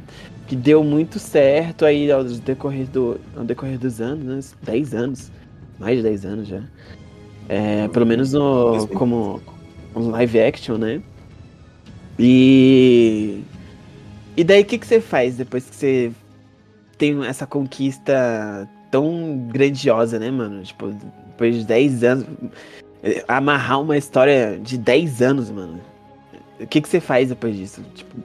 que 0.48 0.56
deu 0.56 0.84
muito 0.84 1.20
certo 1.20 1.86
aí 1.86 2.12
ao 2.12 2.24
decorrer, 2.25 2.88
do, 2.88 3.20
ao 3.38 3.44
decorrer 3.46 3.80
dos 3.80 4.01
anos, 4.01 4.25
né? 4.25 4.58
10 4.63 4.94
anos. 4.94 5.32
Mais 5.82 5.98
de 5.98 6.04
10 6.04 6.26
anos 6.26 6.48
já. 6.48 6.62
É, 7.50 7.88
pelo 7.88 8.06
menos 8.06 8.32
no, 8.34 8.88
como 8.90 9.42
um 9.96 10.10
live 10.12 10.40
action, 10.40 10.78
né? 10.78 11.02
E. 12.20 13.42
E 14.38 14.44
daí 14.44 14.62
o 14.62 14.66
que, 14.66 14.78
que 14.78 14.88
você 14.88 15.02
faz 15.02 15.36
depois 15.36 15.70
que 15.70 15.76
você 15.76 16.12
tem 16.98 17.26
essa 17.26 17.48
conquista 17.48 18.70
tão 18.92 19.50
grandiosa, 19.52 20.20
né, 20.20 20.30
mano? 20.30 20.62
Tipo, 20.64 20.96
depois 21.28 21.56
de 21.58 21.66
10 21.66 22.04
anos. 22.04 22.26
Amarrar 23.28 23.82
uma 23.82 23.98
história 23.98 24.60
de 24.62 24.78
10 24.78 25.22
anos, 25.24 25.50
mano. 25.50 25.82
O 26.60 26.68
que, 26.68 26.80
que 26.80 26.88
você 26.88 27.00
faz 27.00 27.30
depois 27.30 27.56
disso? 27.56 27.84
Tipo. 27.96 28.16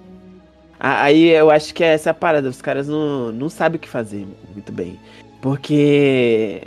Aí 0.79 1.31
eu 1.31 1.51
acho 1.51 1.73
que 1.73 1.83
é 1.83 1.95
essa 1.95 2.11
a 2.11 2.15
parada. 2.15 2.49
Os 2.49 2.61
caras 2.61 2.87
não, 2.87 3.33
não 3.33 3.49
sabem 3.49 3.79
o 3.79 3.81
que 3.81 3.89
fazer 3.89 4.27
muito 4.53 4.71
bem. 4.71 5.01
Porque 5.41 6.63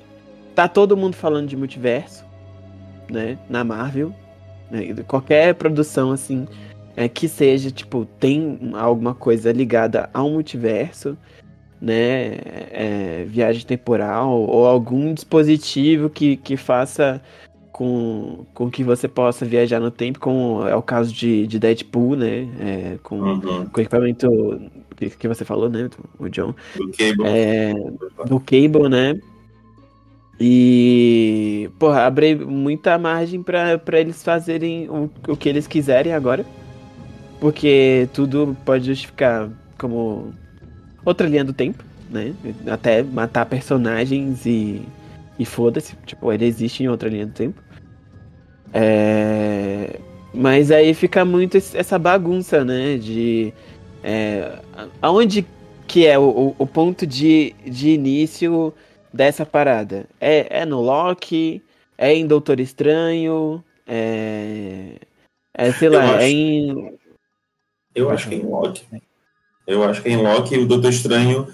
tá 0.59 0.67
todo 0.67 0.97
mundo 0.97 1.15
falando 1.15 1.47
de 1.47 1.55
multiverso, 1.55 2.25
né? 3.09 3.37
Na 3.49 3.63
Marvel. 3.63 4.13
Né? 4.69 4.93
Qualquer 5.07 5.55
produção, 5.55 6.11
assim, 6.11 6.45
é, 6.97 7.07
que 7.07 7.29
seja, 7.29 7.71
tipo, 7.71 8.05
tem 8.19 8.59
alguma 8.73 9.15
coisa 9.15 9.53
ligada 9.53 10.09
ao 10.13 10.29
multiverso 10.29 11.17
né, 11.81 12.39
é, 12.71 13.25
viagem 13.25 13.65
temporal 13.65 14.31
ou 14.33 14.67
algum 14.67 15.13
dispositivo 15.13 16.09
que, 16.09 16.35
que 16.35 16.57
faça 16.57 17.21
com, 17.71 18.45
com 18.53 18.69
que 18.69 18.83
você 18.83 19.07
possa 19.07 19.45
viajar 19.45 19.79
no 19.79 19.89
tempo, 19.89 20.19
como 20.19 20.67
é 20.67 20.75
o 20.75 20.81
caso 20.81 21.13
de, 21.13 21.47
de 21.47 21.57
Deadpool, 21.57 22.17
né, 22.17 22.49
é, 22.59 22.97
com, 23.01 23.17
uhum. 23.17 23.65
com 23.65 23.79
o 23.79 23.81
equipamento 23.81 24.61
que, 24.97 25.09
que 25.11 25.27
você 25.29 25.45
falou, 25.45 25.69
né, 25.69 25.89
o 26.19 26.27
John. 26.27 26.53
Do 26.75 26.91
Cable. 26.91 27.23
É, 27.25 27.73
do 28.25 28.39
Cable, 28.41 28.89
né, 28.89 29.17
e, 30.39 31.69
porra, 31.77 32.05
abre 32.05 32.33
muita 32.33 32.97
margem 32.97 33.43
para 33.43 33.99
eles 33.99 34.23
fazerem 34.23 34.89
o, 34.89 35.09
o 35.27 35.35
que 35.35 35.49
eles 35.49 35.67
quiserem 35.67 36.13
agora. 36.13 36.45
Porque 37.41 38.07
tudo 38.13 38.55
pode 38.65 38.85
justificar 38.85 39.49
como 39.77 40.33
outra 41.03 41.27
linha 41.27 41.43
do 41.43 41.51
tempo, 41.51 41.83
né? 42.09 42.33
Até 42.67 43.03
matar 43.03 43.45
personagens 43.45 44.45
e, 44.45 44.81
e 45.37 45.45
foda-se. 45.45 45.95
Tipo, 46.05 46.31
ele 46.31 46.45
existe 46.45 46.83
em 46.83 46.87
outra 46.87 47.09
linha 47.09 47.25
do 47.25 47.33
tempo. 47.33 47.61
É... 48.73 49.99
Mas 50.33 50.71
aí 50.71 50.93
fica 50.93 51.25
muito 51.25 51.57
essa 51.57 51.99
bagunça, 51.99 52.63
né? 52.63 52.97
De. 52.97 53.53
É... 54.03 54.59
Aonde 55.01 55.45
que 55.87 56.05
é 56.05 56.19
o, 56.19 56.55
o 56.57 56.67
ponto 56.67 57.05
de, 57.07 57.55
de 57.65 57.89
início 57.89 58.73
dessa 59.13 59.45
parada? 59.45 60.05
É, 60.19 60.61
é 60.61 60.65
no 60.65 60.81
Loki? 60.81 61.61
É 61.97 62.13
em 62.13 62.25
Doutor 62.25 62.59
Estranho? 62.59 63.63
É. 63.85 64.95
É, 65.53 65.73
sei 65.73 65.89
lá, 65.89 66.03
acho, 66.03 66.19
é 66.19 66.29
em. 66.29 66.97
Eu 67.93 68.09
acho 68.09 68.29
que 68.29 68.35
é 68.35 68.37
em 68.37 68.45
Loki. 68.45 68.85
Eu 69.67 69.83
acho 69.83 70.01
que 70.01 70.09
em 70.09 70.17
Loki 70.17 70.57
o 70.57 70.65
Doutor 70.65 70.89
Estranho 70.89 71.47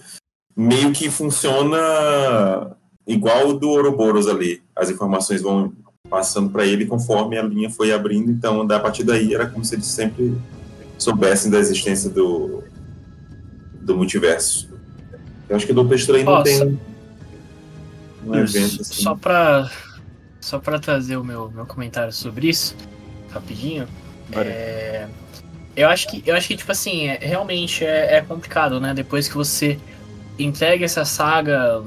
meio 0.55 0.91
que 0.91 1.09
funciona 1.09 2.75
igual 3.07 3.49
o 3.49 3.53
do 3.53 3.69
Ouroboros 3.69 4.27
ali. 4.27 4.61
As 4.75 4.89
informações 4.89 5.41
vão 5.41 5.73
passando 6.09 6.49
para 6.49 6.65
ele 6.65 6.85
conforme 6.85 7.37
a 7.37 7.41
linha 7.41 7.69
foi 7.69 7.91
abrindo, 7.91 8.31
então 8.31 8.61
a 8.61 8.79
partir 8.79 9.03
daí 9.03 9.33
era 9.33 9.47
como 9.47 9.65
se 9.65 9.75
eles 9.75 9.87
sempre 9.87 10.37
soubessem 10.97 11.51
da 11.51 11.57
existência 11.57 12.09
do, 12.09 12.63
do 13.81 13.97
multiverso. 13.97 14.69
Eu 15.49 15.55
acho 15.55 15.65
que 15.65 15.71
o 15.71 15.75
Doutor 15.75 15.95
Estranho 15.95 16.25
Nossa. 16.25 16.65
não 16.65 16.75
tem 16.75 16.79
um 18.25 18.35
evento 18.35 18.81
assim. 18.81 19.03
Só 19.03 19.15
para 19.15 19.69
só 20.41 20.59
para 20.59 20.79
trazer 20.79 21.17
o 21.17 21.23
meu, 21.23 21.49
meu 21.49 21.65
comentário 21.65 22.13
sobre 22.13 22.49
isso, 22.49 22.75
rapidinho. 23.31 23.87
É, 24.31 25.07
eu 25.75 25.89
acho 25.89 26.07
que, 26.07 26.23
eu 26.25 26.35
acho 26.35 26.47
que 26.47 26.55
tipo 26.55 26.71
assim, 26.71 27.07
é, 27.07 27.17
realmente 27.19 27.83
é, 27.83 28.17
é, 28.17 28.21
complicado, 28.21 28.79
né? 28.79 28.93
Depois 28.93 29.27
que 29.27 29.33
você 29.33 29.79
entrega 30.37 30.85
essa 30.85 31.03
saga 31.03 31.83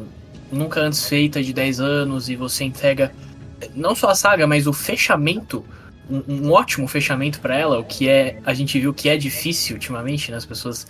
nunca 0.51 0.81
antes 0.81 1.07
feita 1.07 1.43
de 1.43 1.53
10 1.53 1.81
anos 1.81 2.29
e 2.29 2.35
você 2.35 2.65
entrega 2.65 3.13
não 3.75 3.95
só 3.95 4.11
a 4.11 4.15
saga, 4.15 4.47
mas 4.47 4.67
o 4.67 4.73
fechamento, 4.73 5.65
um, 6.11 6.23
um 6.27 6.53
ótimo 6.53 6.89
fechamento 6.89 7.41
para 7.41 7.57
ela, 7.57 7.79
o 7.79 7.85
que 7.85 8.09
é, 8.09 8.41
a 8.45 8.55
gente 8.55 8.79
viu 8.81 8.93
que 8.93 9.09
é 9.09 9.17
difícil 9.17 9.77
ultimamente, 9.77 10.31
né? 10.31 10.37
As 10.37 10.47
pessoas 10.47 10.87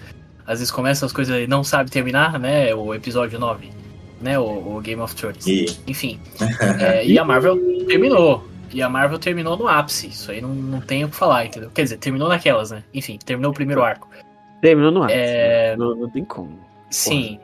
às 0.46 0.60
vezes 0.60 0.70
começam 0.70 1.06
as 1.06 1.12
coisas 1.12 1.44
e 1.44 1.46
não 1.46 1.62
sabem 1.62 1.92
terminar, 1.92 2.38
né? 2.38 2.74
O 2.74 2.94
episódio 2.94 3.38
9, 3.38 3.70
né? 4.20 4.38
O, 4.38 4.76
o 4.76 4.80
Game 4.80 5.00
of 5.00 5.14
Thrones. 5.14 5.46
E... 5.46 5.66
Enfim. 5.86 6.20
é, 6.80 7.06
e 7.06 7.18
a 7.18 7.24
Marvel 7.24 7.56
terminou. 7.86 8.46
E 8.72 8.82
a 8.82 8.88
Marvel 8.88 9.18
terminou 9.18 9.56
no 9.56 9.66
ápice. 9.66 10.08
Isso 10.08 10.30
aí 10.30 10.40
não, 10.40 10.50
não 10.50 10.80
tem 10.80 11.04
o 11.04 11.08
que 11.08 11.16
falar, 11.16 11.46
entendeu? 11.46 11.70
Quer 11.70 11.82
dizer, 11.84 11.96
terminou 11.98 12.28
naquelas, 12.28 12.70
né? 12.70 12.84
Enfim, 12.92 13.18
terminou 13.24 13.50
o 13.50 13.54
primeiro 13.54 13.82
arco. 13.82 14.08
Terminou 14.60 14.90
no 14.90 15.02
ápice. 15.04 15.18
É... 15.18 15.76
Não, 15.76 15.94
não 15.94 16.10
tem 16.10 16.24
como. 16.24 16.58
Sim. 16.90 17.38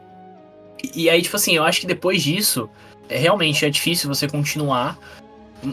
E, 0.83 1.05
e 1.05 1.11
aí, 1.11 1.23
tipo 1.23 1.37
assim, 1.37 1.57
eu 1.57 1.65
acho 1.65 1.81
que 1.81 1.87
depois 1.87 2.23
disso, 2.23 2.69
é, 3.09 3.17
realmente 3.19 3.65
é 3.65 3.71
difícil 3.71 4.09
você 4.09 4.29
continuar. 4.29 4.99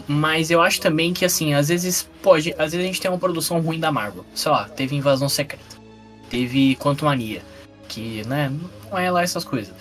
Mas 0.08 0.50
eu 0.50 0.62
acho 0.62 0.80
também 0.80 1.12
que, 1.12 1.22
assim, 1.22 1.52
às 1.52 1.68
vezes 1.68 2.08
pode. 2.22 2.52
Às 2.52 2.72
vezes 2.72 2.80
a 2.80 2.86
gente 2.86 3.00
tem 3.00 3.10
uma 3.10 3.18
produção 3.18 3.60
ruim 3.60 3.78
da 3.78 3.92
Marvel. 3.92 4.24
Sei 4.34 4.50
lá, 4.50 4.66
teve 4.66 4.96
Invasão 4.96 5.28
Secreta. 5.28 5.76
Teve 6.30 6.76
Quanto 6.76 7.04
Mania. 7.04 7.42
Que, 7.88 8.26
né, 8.26 8.50
não 8.90 8.98
é 8.98 9.10
lá 9.10 9.22
essas 9.22 9.44
coisas. 9.44 9.74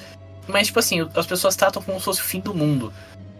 Mas, 0.47 0.67
tipo 0.67 0.79
assim, 0.79 1.07
as 1.15 1.25
pessoas 1.25 1.55
tratam 1.55 1.81
como 1.81 1.99
se 1.99 2.05
fosse 2.05 2.21
o 2.21 2.23
fim 2.25 2.39
do 2.39 2.53
mundo 2.53 2.91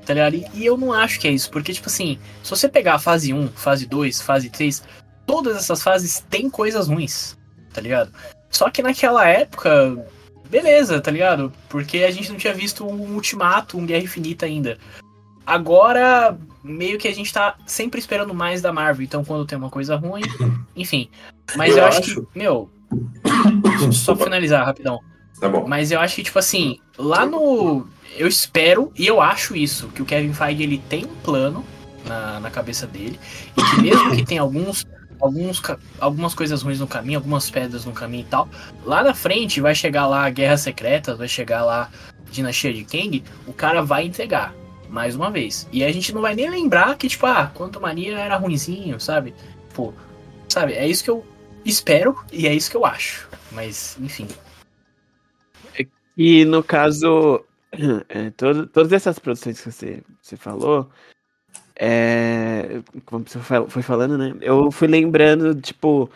tá 0.06 0.14
ligado? 0.14 0.36
E, 0.36 0.46
e 0.54 0.66
eu 0.66 0.78
não 0.78 0.92
acho 0.92 1.20
que 1.20 1.28
é 1.28 1.32
isso, 1.32 1.50
porque, 1.50 1.74
tipo 1.74 1.88
assim, 1.88 2.20
se 2.44 2.50
você 2.50 2.68
pegar 2.68 2.96
a 2.96 3.00
fase 3.00 3.34
1, 3.34 3.50
fase 3.50 3.86
2, 3.86 4.22
fase 4.22 4.50
3, 4.50 4.84
todas 5.26 5.56
essas 5.56 5.82
fases 5.82 6.24
têm 6.30 6.50
coisas 6.50 6.88
ruins, 6.88 7.38
tá 7.74 7.82
ligado? 7.82 8.12
Só 8.50 8.70
que 8.70 8.82
naquela 8.82 9.28
época, 9.28 10.06
beleza, 10.50 11.00
tá 11.00 11.12
ligado? 11.12 11.52
Porque 11.70 12.00
a 12.00 12.12
gente 12.12 12.30
não 12.30 12.38
tinha 12.38 12.54
visto 12.54 12.86
um 12.86 13.14
Ultimato, 13.14 13.78
um 13.78 13.86
Guerra 13.86 14.04
Infinita 14.04 14.46
ainda. 14.46 14.78
Agora, 15.46 16.38
meio 16.64 16.98
que 16.98 17.08
a 17.08 17.14
gente 17.14 17.32
tá 17.32 17.56
sempre 17.66 18.00
esperando 18.00 18.34
mais 18.34 18.62
da 18.62 18.74
Marvel, 18.74 19.04
então 19.04 19.24
quando 19.24 19.46
tem 19.46 19.58
uma 19.58 19.70
coisa 19.70 19.96
ruim, 19.96 20.24
enfim. 20.76 21.10
Mas 21.56 21.72
eu, 21.72 21.78
eu 21.78 21.86
acho, 21.86 22.00
acho 22.00 22.22
que, 22.22 22.38
meu, 22.38 22.70
só 23.92 24.16
finalizar 24.16 24.66
rapidão. 24.66 25.00
Tá 25.40 25.50
bom. 25.50 25.68
Mas 25.68 25.92
eu 25.92 26.00
acho 26.00 26.16
que, 26.16 26.24
tipo 26.24 26.40
assim, 26.40 26.80
lá 26.98 27.26
no 27.26 27.88
eu 28.18 28.28
espero 28.28 28.92
e 28.98 29.08
eu 29.08 29.22
acho 29.22 29.56
isso, 29.56 29.88
que 29.90 30.02
o 30.02 30.06
Kevin 30.06 30.34
Feige 30.34 30.64
ele 30.64 30.78
tem 30.90 31.06
um 31.06 31.16
plano 31.24 31.66
na, 32.06 32.40
na 32.40 32.52
cabeça 32.52 32.86
dele 32.86 33.20
e 33.58 33.64
que 33.64 33.82
mesmo 33.82 34.16
que 34.16 34.26
tenha 34.26 34.42
alguns 34.42 34.86
alguns, 35.22 35.62
algumas 36.00 36.34
coisas 36.34 36.62
ruins 36.64 36.80
no 36.80 36.88
caminho, 36.88 37.20
algumas 37.20 37.50
pedras 37.50 37.86
no 37.86 37.92
caminho 37.92 38.24
e 38.24 38.26
tal. 38.26 38.50
Lá 38.84 39.04
na 39.04 39.14
frente 39.14 39.62
vai 39.62 39.76
chegar 39.76 40.08
lá 40.08 40.26
a 40.26 40.30
Guerra 40.30 40.58
Secreta, 40.58 41.16
vai 41.16 41.28
chegar 41.28 41.64
lá 41.64 41.90
Dinastia 42.32 42.74
de 42.74 42.84
Kang, 42.84 43.24
o 43.46 43.54
cara 43.54 43.84
vai 43.84 44.06
entregar, 44.06 44.54
mais 44.90 45.16
uma 45.16 45.30
vez. 45.30 45.68
E 45.72 45.84
a 45.84 45.92
gente 45.92 46.14
não 46.14 46.22
vai 46.22 46.34
nem 46.34 46.50
lembrar 46.50 46.98
que, 46.98 47.08
tipo, 47.08 47.26
ah, 47.26 47.52
Quanto 47.54 47.80
Mania 47.80 48.18
era 48.18 48.36
ruinzinho, 48.36 49.00
sabe? 49.00 49.34
Pô, 49.74 49.94
sabe, 50.50 50.74
é 50.74 50.88
isso 50.88 51.04
que 51.04 51.10
eu 51.10 51.26
espero 51.64 52.18
e 52.32 52.48
é 52.48 52.54
isso 52.54 52.72
que 52.72 52.78
eu 52.78 52.86
acho. 52.86 53.30
Mas, 53.52 53.98
enfim. 54.02 54.28
E 56.24 56.46
no 56.46 56.64
caso, 56.64 57.44
é, 58.08 58.30
todo, 58.38 58.68
todas 58.68 58.94
essas 58.94 59.18
produções 59.18 59.60
que 59.60 59.72
você, 59.72 60.04
você 60.22 60.38
falou, 60.38 60.88
é, 61.76 62.80
como 63.08 63.26
você 63.28 63.40
foi 63.68 63.82
falando, 63.82 64.20
né? 64.20 64.36
Eu 64.40 64.70
fui 64.70 64.88
lembrando, 64.88 65.60
tipo, 65.60 66.08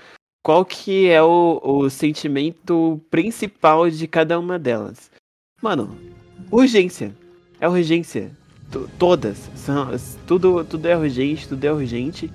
qual 0.43 0.63
que 0.63 1.09
é 1.09 1.23
o, 1.23 1.59
o 1.63 1.89
sentimento 1.89 3.01
principal 3.09 3.89
de 3.89 4.07
cada 4.07 4.39
uma 4.39 4.59
delas. 4.59 5.09
Mano, 5.59 5.97
urgência. 6.51 7.11
É 7.59 7.67
urgência. 7.67 8.31
T 8.71 8.77
todas. 8.99 9.49
São, 9.55 9.89
tudo, 10.27 10.63
tudo 10.63 10.85
é 10.87 10.95
urgente, 10.95 11.47
tudo 11.47 11.65
é 11.65 11.73
urgente. 11.73 12.31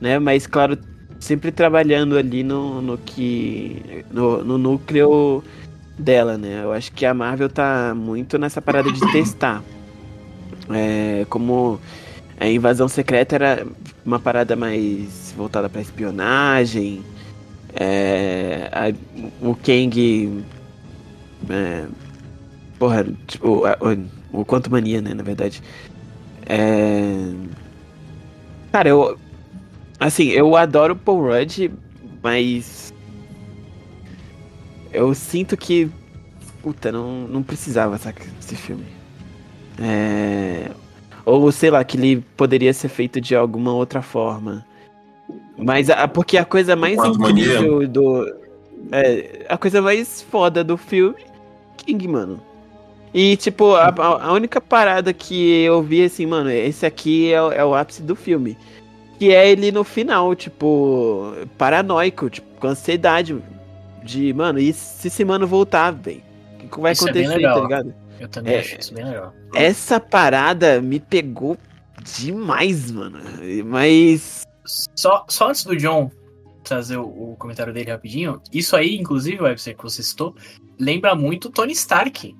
Né? 0.00 0.18
Mas, 0.18 0.48
claro, 0.48 0.76
sempre 1.20 1.52
trabalhando 1.52 2.18
ali 2.18 2.42
no, 2.42 2.82
no 2.82 2.98
que. 2.98 4.04
No, 4.10 4.42
no 4.42 4.58
núcleo 4.58 5.44
dela, 5.98 6.36
né? 6.36 6.62
Eu 6.62 6.72
acho 6.72 6.92
que 6.92 7.04
a 7.06 7.14
Marvel 7.14 7.48
tá 7.48 7.94
muito 7.94 8.38
nessa 8.38 8.60
parada 8.60 8.90
de 8.90 9.00
testar. 9.12 9.62
É, 10.70 11.26
como 11.28 11.80
a 12.38 12.48
invasão 12.48 12.88
secreta 12.88 13.34
era 13.34 13.66
uma 14.04 14.18
parada 14.18 14.56
mais 14.56 15.32
voltada 15.36 15.68
para 15.68 15.80
espionagem. 15.80 17.04
É, 17.74 18.70
a, 18.72 18.92
o 19.40 19.54
Kang. 19.54 20.44
É, 21.50 21.86
porra, 22.78 23.06
tipo, 23.26 23.48
o, 23.48 24.40
o 24.40 24.44
Quanto 24.44 24.70
Mania, 24.70 25.00
né, 25.00 25.14
na 25.14 25.22
verdade. 25.22 25.62
É... 26.46 27.32
Cara, 28.72 28.88
eu. 28.88 29.18
Assim, 29.98 30.28
eu 30.28 30.56
adoro 30.56 30.96
Paul 30.96 31.22
Rudd, 31.22 31.70
mas. 32.22 32.93
Eu 34.94 35.14
sinto 35.14 35.56
que. 35.56 35.90
Puta, 36.62 36.90
não, 36.90 37.26
não 37.28 37.42
precisava, 37.42 37.98
saca? 37.98 38.24
Esse 38.40 38.56
filme. 38.56 38.84
É... 39.78 40.70
Ou 41.26 41.50
sei 41.52 41.70
lá, 41.70 41.82
que 41.84 41.96
ele 41.96 42.24
poderia 42.36 42.72
ser 42.72 42.88
feito 42.88 43.20
de 43.20 43.34
alguma 43.34 43.72
outra 43.72 44.02
forma. 44.02 44.64
Mas 45.56 45.88
a, 45.90 46.06
porque 46.08 46.36
a 46.36 46.44
coisa 46.44 46.76
mais 46.76 46.98
incrível 47.02 47.72
Mania. 47.76 47.88
do. 47.88 48.34
É, 48.92 49.46
a 49.48 49.56
coisa 49.56 49.80
mais 49.80 50.22
foda 50.22 50.62
do 50.62 50.76
filme. 50.76 51.16
King, 51.76 52.06
mano. 52.08 52.40
E, 53.12 53.36
tipo, 53.36 53.74
a, 53.74 53.94
a- 53.96 54.32
única 54.32 54.60
parada 54.60 55.12
que 55.12 55.62
eu 55.62 55.82
vi 55.82 56.04
assim, 56.04 56.26
mano, 56.26 56.50
esse 56.50 56.84
aqui 56.84 57.32
é, 57.32 57.40
o- 57.42 57.52
é 57.52 57.64
o 57.64 57.74
ápice 57.74 58.02
do 58.02 58.16
filme. 58.16 58.58
Que 59.18 59.32
é 59.32 59.48
ele 59.48 59.70
no 59.70 59.84
final, 59.84 60.34
tipo, 60.34 61.32
paranoico, 61.56 62.28
tipo, 62.28 62.46
com 62.60 62.66
ansiedade. 62.68 63.36
De, 64.04 64.32
mano, 64.34 64.58
e 64.58 64.72
se 64.72 65.08
esse 65.08 65.24
mano 65.24 65.46
voltar, 65.46 65.90
velho? 65.92 66.22
O 66.62 66.68
que 66.68 66.80
vai 66.80 66.92
Isso 66.92 67.08
é 67.08 67.12
bem 67.12 67.22
acontecer, 67.24 67.36
legal. 67.38 67.56
tá 67.56 67.62
ligado? 67.62 67.94
Eu 68.20 68.28
também 68.28 68.54
É. 68.54 68.58
acho 68.60 68.78
isso 68.78 68.94
bem 68.94 69.04
legal. 69.04 69.34
Essa 69.54 69.98
parada 69.98 70.80
me 70.80 71.00
pegou 71.00 71.56
demais, 72.02 72.90
mano. 72.90 73.18
Mas. 73.66 74.42
Só, 74.94 75.24
só 75.28 75.48
antes 75.48 75.64
do 75.64 75.76
John 75.76 76.10
trazer 76.62 76.96
o, 76.96 77.02
o 77.32 77.36
comentário 77.38 77.72
dele 77.74 77.90
rapidinho, 77.90 78.40
isso 78.52 78.74
aí, 78.76 78.96
inclusive, 78.96 79.42
Webster, 79.42 79.76
que 79.76 79.82
você 79.82 80.02
citou, 80.02 80.34
lembra 80.78 81.14
muito 81.14 81.50
Tony 81.50 81.72
Stark. 81.72 82.34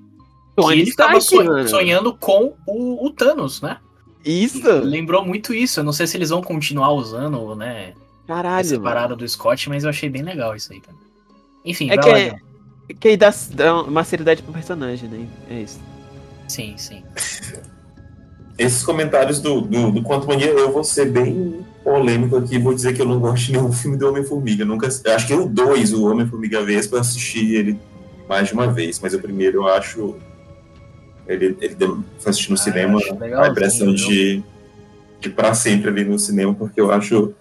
Tony 0.57 0.75
que 0.77 0.81
ele 0.83 0.95
tava 0.95 1.19
Stark, 1.19 1.47
mano. 1.49 1.69
sonhando 1.69 2.17
com 2.17 2.55
o, 2.67 3.07
o 3.07 3.11
Thanos, 3.11 3.61
né? 3.61 3.79
Isso! 4.25 4.67
Lembrou 4.83 5.25
muito 5.25 5.53
isso. 5.53 5.81
Eu 5.81 5.85
não 5.85 5.93
sei 5.93 6.07
se 6.07 6.17
eles 6.17 6.31
vão 6.31 6.41
continuar 6.43 6.93
usando, 6.93 7.55
né? 7.55 7.93
Caralho, 8.27 8.61
essa 8.61 8.73
mano. 8.75 8.85
parada 8.85 9.15
do 9.17 9.29
Scott, 9.29 9.69
mas 9.69 9.85
eu 9.85 9.91
achei 9.91 10.09
bem 10.09 10.23
legal 10.23 10.57
isso 10.57 10.73
aí, 10.73 10.81
cara. 10.81 10.97
Enfim, 11.65 11.91
É 11.91 11.97
que, 11.99 12.09
lá, 12.09 12.19
é, 12.19 12.35
que 13.01 13.09
aí 13.09 13.17
dá, 13.17 13.33
dá 13.53 13.83
uma 13.83 14.05
seriedade 14.05 14.43
pro 14.43 14.53
personagem, 14.53 15.09
né? 15.09 15.27
É 15.51 15.61
isso. 15.63 15.81
Sim, 16.49 16.75
sim. 16.77 17.03
Esses 18.59 18.85
comentários 18.85 19.41
do, 19.41 19.61
do, 19.63 19.91
do 19.91 20.03
Quanto 20.03 20.29
Mania, 20.29 20.47
eu 20.49 20.71
vou 20.73 20.85
ser 20.85 21.11
bem 21.11 21.65
polêmico 21.83 22.37
aqui, 22.37 22.59
vou 22.59 22.73
dizer 22.75 22.95
que 22.95 23.03
eu 23.03 23.07
não 23.07 23.19
gosto 23.19 23.47
de 23.47 23.53
nenhum 23.53 23.73
filme 23.73 23.97
do 23.97 24.09
Homem-Formiga. 24.09 24.65
Nunca, 24.65 24.89
eu 25.05 25.13
acho 25.15 25.27
que 25.27 25.35
o 25.35 25.47
2, 25.47 25.93
o 25.93 26.05
Homem-Formiga 26.11 26.63
Vespa, 26.63 26.97
eu 26.97 27.01
assisti 27.01 27.55
ele 27.55 27.79
mais 28.29 28.49
de 28.49 28.55
uma 28.55 28.67
vez, 28.73 29.01
mas 29.01 29.13
o 29.15 29.19
primeiro 29.21 29.59
eu 29.59 29.69
acho. 29.69 30.17
Ele, 31.27 31.57
ele 31.61 31.75
deu- 31.75 32.05
foi 32.19 32.31
assistir 32.31 32.51
no 32.51 32.57
Ah, 32.57 32.59
cinema, 32.61 33.01
a 33.43 33.49
impressão 33.49 33.95
de, 33.95 34.43
de 35.21 35.31
pra 35.31 35.55
sempre 35.55 35.89
ali 35.89 36.05
no 36.05 36.19
cinema, 36.19 36.55
porque 36.55 36.81
eu 36.81 36.91
acho. 36.93 37.35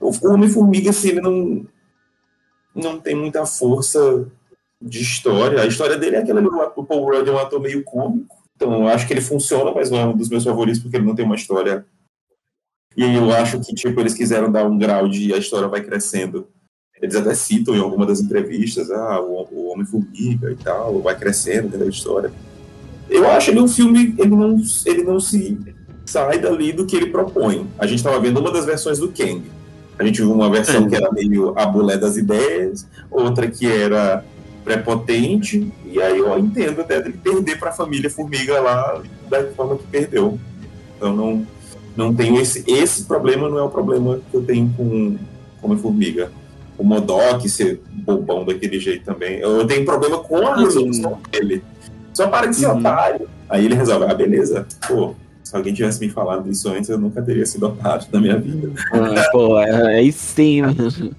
O 0.00 0.10
o 0.10 0.32
Homem-Formiga, 0.32 0.90
assim, 0.90 1.08
ele 1.08 1.20
não, 1.20 1.66
não 2.76 3.00
tem 3.00 3.14
muita 3.14 3.46
força 3.46 4.26
de 4.80 5.00
história. 5.00 5.62
A 5.62 5.66
história 5.66 5.96
dele 5.96 6.16
é 6.16 6.18
aquela 6.20 6.40
ali, 6.40 6.48
o 6.76 6.84
Paul 6.84 7.04
Rudd 7.04 7.28
é 7.28 7.32
um 7.32 7.38
ator 7.38 7.60
meio 7.60 7.82
cômico. 7.82 8.36
Então, 8.54 8.72
eu 8.82 8.88
acho 8.88 9.06
que 9.06 9.12
ele 9.12 9.20
funciona, 9.20 9.72
mas 9.72 9.90
não 9.90 9.98
é 9.98 10.06
um 10.06 10.16
dos 10.16 10.28
meus 10.28 10.44
favoritos, 10.44 10.80
porque 10.80 10.96
ele 10.96 11.06
não 11.06 11.14
tem 11.14 11.24
uma 11.24 11.34
história. 11.34 11.84
E 12.96 13.02
eu 13.02 13.30
acho 13.32 13.60
que, 13.60 13.74
tipo, 13.74 14.00
eles 14.00 14.14
quiseram 14.14 14.50
dar 14.50 14.66
um 14.66 14.78
grau 14.78 15.08
de 15.08 15.32
a 15.34 15.36
história 15.36 15.68
vai 15.68 15.82
crescendo. 15.82 16.48
Eles 17.00 17.14
até 17.14 17.34
citam 17.34 17.74
em 17.74 17.80
alguma 17.80 18.06
das 18.06 18.20
entrevistas, 18.20 18.90
ah, 18.90 19.20
o, 19.20 19.46
o 19.50 19.72
Homem-Formiga 19.72 20.50
e 20.50 20.56
tal, 20.56 21.02
vai 21.02 21.18
crescendo 21.18 21.76
da 21.76 21.84
história. 21.84 22.32
Eu 23.08 23.28
acho 23.30 23.50
ele 23.50 23.60
um 23.60 23.68
filme, 23.68 24.14
ele 24.18 24.34
não, 24.34 24.56
ele 24.86 25.02
não 25.02 25.20
se 25.20 25.58
sai 26.06 26.38
dali 26.38 26.72
do 26.72 26.86
que 26.86 26.96
ele 26.96 27.10
propõe. 27.10 27.68
A 27.78 27.86
gente 27.86 27.98
estava 27.98 28.18
vendo 28.18 28.40
uma 28.40 28.50
das 28.50 28.64
versões 28.64 28.98
do 28.98 29.12
Kang. 29.12 29.42
A 29.98 30.04
gente 30.04 30.20
viu 30.20 30.32
uma 30.32 30.50
versão 30.50 30.84
É. 30.84 30.88
que 30.88 30.94
era 30.96 31.10
meio 31.10 31.52
a 31.58 31.64
bulé 31.66 31.96
das 31.96 32.16
ideias, 32.16 32.86
outra 33.10 33.48
que 33.50 33.66
era 33.66 34.24
prepotente, 34.64 35.72
e 35.86 36.02
aí 36.02 36.18
eu 36.18 36.36
entendo 36.38 36.80
até 36.80 37.00
dele 37.00 37.18
perder 37.22 37.58
para 37.58 37.70
a 37.70 37.72
família 37.72 38.10
Formiga 38.10 38.60
lá 38.60 39.00
da 39.30 39.44
forma 39.52 39.76
que 39.76 39.84
perdeu. 39.86 40.38
Então 40.96 41.14
não, 41.14 41.46
não 41.96 42.14
tenho 42.14 42.38
esse, 42.40 42.64
esse 42.66 43.04
problema, 43.04 43.48
não 43.48 43.58
é 43.58 43.62
o 43.62 43.68
problema 43.70 44.20
que 44.30 44.36
eu 44.36 44.42
tenho 44.42 44.72
com 44.76 45.16
Homem-Formiga. 45.62 46.30
O 46.76 46.84
Modok 46.84 47.48
ser 47.48 47.80
bobão 47.90 48.44
daquele 48.44 48.78
jeito 48.78 49.04
também. 49.04 49.38
Eu 49.38 49.66
tenho 49.66 49.84
problema 49.86 50.18
com 50.18 50.46
a 50.46 50.56
resolução 50.56 51.18
dele. 51.30 51.62
Só 52.12 52.26
para 52.28 52.46
de 52.48 52.56
ser 52.56 52.66
Uhum. 52.68 52.80
otário. 52.80 53.28
Aí 53.48 53.64
ele 53.64 53.74
resolve, 53.74 54.04
ah, 54.06 54.14
beleza. 54.14 54.66
Pô, 54.86 55.14
se 55.46 55.54
alguém 55.54 55.72
tivesse 55.72 56.00
me 56.04 56.10
falado 56.10 56.50
isso 56.50 56.68
antes, 56.68 56.90
eu 56.90 56.98
nunca 56.98 57.22
teria 57.22 57.46
sido 57.46 57.66
otário 57.68 58.04
na 58.12 58.20
minha 58.20 58.36
vida. 58.36 58.72
Ah, 58.92 59.28
Pô, 59.30 59.54
aí 59.54 60.10
sim, 60.10 60.62
mano. 60.62 61.14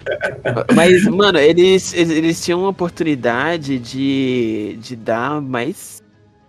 Mas, 0.75 1.05
mano, 1.05 1.39
eles, 1.39 1.93
eles, 1.93 2.11
eles 2.17 2.43
tinham 2.43 2.59
uma 2.59 2.67
oportunidade 2.67 3.79
de, 3.79 4.77
de 4.81 4.97
dar 4.97 5.41
mais 5.41 6.03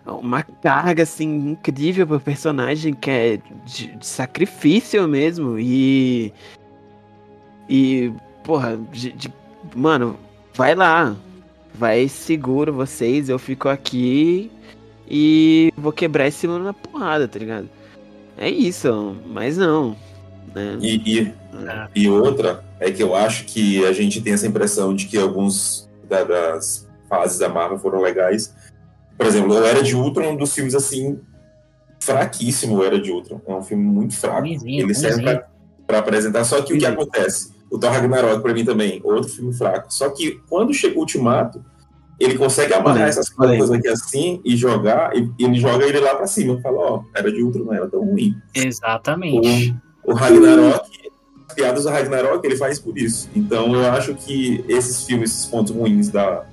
uma 0.05 0.43
carga, 0.43 1.05
assim, 1.05 1.51
incrível 1.51 2.05
pro 2.05 2.19
personagem, 2.19 2.93
que 2.95 3.09
é 3.09 3.39
de, 3.65 3.95
de 3.97 4.05
sacrifício 4.05 5.07
mesmo. 5.07 5.57
E. 5.57 6.33
E, 7.69 8.11
porra, 8.43 8.77
de, 8.91 9.13
de- 9.13 9.33
mano, 9.77 10.17
vai 10.53 10.75
lá. 10.75 11.15
Vai 11.73 12.09
seguro 12.09 12.73
vocês, 12.73 13.29
eu 13.29 13.39
fico 13.39 13.69
aqui 13.69 14.51
e 15.11 15.73
vou 15.77 15.93
quebrar 15.93 16.27
esse 16.29 16.47
mano 16.47 16.65
na 16.65 16.73
porrada, 16.75 17.27
tá 17.27 17.39
ligado? 17.39 17.69
É 18.37 18.49
isso, 18.49 19.17
mas 19.27 19.57
não. 19.57 19.97
Né? 20.55 20.79
E, 20.81 20.97
e, 21.21 21.35
e 21.95 22.09
outra 22.09 22.65
é 22.81 22.91
que 22.91 23.03
eu 23.03 23.15
acho 23.15 23.45
que 23.47 23.85
a 23.85 23.93
gente 23.93 24.21
tem 24.21 24.33
essa 24.33 24.47
impressão 24.47 24.95
de 24.95 25.07
que 25.07 25.17
alguns 25.19 25.89
da- 26.09 26.25
das 26.25 26.87
fases 27.09 27.39
da 27.39 27.49
Marvel 27.49 27.79
foram 27.79 28.01
legais. 28.01 28.55
Por 29.17 29.27
exemplo, 29.27 29.55
o 29.55 29.65
Era 29.65 29.83
de 29.83 29.97
Ultron 29.97 30.25
é 30.25 30.29
um 30.29 30.37
dos 30.37 30.55
filmes 30.55 30.75
assim 30.75 31.19
fraquíssimo. 32.01 32.77
O 32.77 32.85
Era 32.85 33.01
de 33.01 33.11
Ultron 33.11 33.41
é 33.47 33.53
um 33.55 33.63
filme 33.63 33.85
muito 33.85 34.17
fraco. 34.17 34.47
Ele 34.47 34.95
serve 34.95 35.23
pra, 35.23 35.49
pra 35.87 35.99
apresentar. 35.99 36.45
Só 36.45 36.63
que 36.63 36.75
o 36.75 36.79
que 36.79 36.87
acontece? 36.87 37.53
O 37.71 37.79
Thor 37.79 37.91
Ragnarok 37.91 38.41
pra 38.43 38.55
mim 38.55 38.65
também, 38.65 39.01
outro 39.05 39.29
filme 39.29 39.53
fraco. 39.53 39.93
Só 39.93 40.09
que 40.11 40.41
quando 40.49 40.73
chega 40.73 40.97
o 40.97 41.01
Ultimato, 41.01 41.63
ele 42.19 42.37
consegue 42.37 42.75
amarrar 42.75 43.09
essas 43.09 43.29
coisas 43.29 43.71
aqui 43.71 43.89
assim 43.89 44.41
e 44.45 44.57
jogar, 44.57 45.17
e 45.17 45.31
e 45.39 45.45
ele 45.45 45.61
joga 45.61 45.87
ele 45.87 46.01
lá 46.01 46.15
pra 46.15 46.27
cima. 46.27 46.61
Fala, 46.61 46.79
ó, 46.79 47.03
Era 47.15 47.31
de 47.31 47.43
Ultron 47.43 47.65
não 47.65 47.75
era 47.75 47.89
tão 47.89 48.05
ruim. 48.05 48.37
Exatamente. 48.55 49.75
O 50.05 50.15
Ragnarok, 50.15 50.89
as 51.49 51.55
piadas 51.55 51.85
do 51.85 51.91
Ragnarok, 51.91 52.45
ele 52.45 52.57
faz 52.57 52.79
por 52.79 52.97
isso. 52.99 53.29
Então 53.37 53.75
eu 53.75 53.91
acho 53.91 54.15
que 54.15 54.65
esses 54.69 55.05
filmes, 55.05 55.31
esses 55.31 55.47
pontos 55.47 55.73
ruins 55.73 56.09
da, 56.09 56.45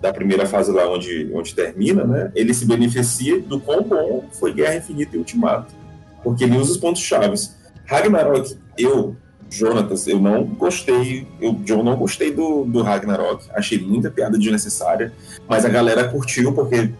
da 0.00 0.12
primeira 0.12 0.44
fase 0.46 0.70
lá 0.70 0.86
onde, 0.90 1.30
onde 1.32 1.54
termina, 1.54 2.04
né? 2.04 2.30
Ele 2.34 2.52
se 2.52 2.66
beneficia 2.66 3.40
do 3.40 3.58
quão 3.58 3.82
bom 3.82 4.28
foi 4.32 4.52
Guerra 4.52 4.76
Infinita 4.76 5.16
e 5.16 5.18
Ultimato. 5.18 5.72
Porque 6.22 6.44
ele 6.44 6.56
usa 6.56 6.72
os 6.72 6.76
pontos 6.76 7.02
chaves. 7.02 7.56
Ragnarok, 7.86 8.56
eu, 8.76 9.16
Jonatas, 9.54 10.06
eu 10.06 10.18
não 10.20 10.44
gostei, 10.44 11.26
eu, 11.40 11.60
eu 11.66 11.82
não 11.82 11.96
gostei 11.96 12.32
do, 12.32 12.64
do 12.64 12.82
Ragnarok. 12.82 13.44
Achei 13.52 13.78
muita 13.78 14.10
piada 14.10 14.38
desnecessária, 14.38 15.12
mas 15.48 15.64
a 15.64 15.68
galera 15.68 16.08
curtiu 16.08 16.52
porque 16.52 16.90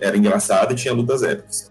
era 0.00 0.16
engraçado 0.16 0.72
e 0.72 0.76
tinha 0.76 0.94
lutas 0.94 1.22
épicas. 1.22 1.70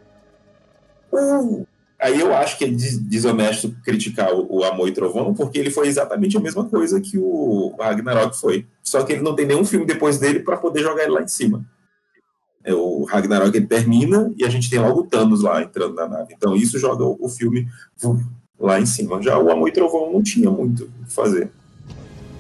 O 1.12 1.66
Aí 2.02 2.18
eu 2.18 2.34
acho 2.34 2.58
que 2.58 2.64
é 2.64 2.68
des- 2.70 2.98
desonesto 2.98 3.76
criticar 3.84 4.34
o, 4.34 4.60
o 4.60 4.64
Amor 4.64 4.88
e 4.88 4.94
Trovão, 4.94 5.34
porque 5.34 5.60
ele 5.60 5.70
foi 5.70 5.90
exatamente 5.90 6.38
a 6.38 6.40
mesma 6.40 6.64
coisa 6.64 7.02
que 7.02 7.18
o 7.18 7.76
Ragnarok 7.78 8.40
foi. 8.40 8.66
Só 8.82 9.04
que 9.04 9.12
ele 9.12 9.22
não 9.22 9.36
tem 9.36 9.46
nenhum 9.46 9.66
filme 9.66 9.86
depois 9.86 10.18
dele 10.18 10.40
para 10.40 10.56
poder 10.56 10.82
jogar 10.82 11.04
ele 11.04 11.12
lá 11.12 11.22
em 11.22 11.28
cima. 11.28 11.66
É, 12.64 12.74
o 12.74 13.04
Ragnarok 13.04 13.54
ele 13.56 13.68
termina 13.68 14.34
e 14.38 14.46
a 14.46 14.50
gente 14.50 14.70
tem 14.70 14.80
logo 14.80 15.04
Thanos 15.08 15.42
lá 15.42 15.62
entrando 15.62 15.94
na 15.96 16.08
nave. 16.08 16.34
Então 16.38 16.56
isso 16.56 16.80
joga 16.80 17.04
o, 17.04 17.18
o 17.20 17.28
filme 17.28 17.68
lá 18.60 18.80
em 18.80 18.86
cima. 18.86 19.22
Já 19.22 19.38
o 19.38 19.50
Amor 19.52 19.70
e 19.70 19.72
Trovão 19.72 20.12
não 20.12 20.22
tinha 20.22 20.50
muito 20.50 20.84
o 20.84 21.06
que 21.06 21.14
fazer. 21.14 21.50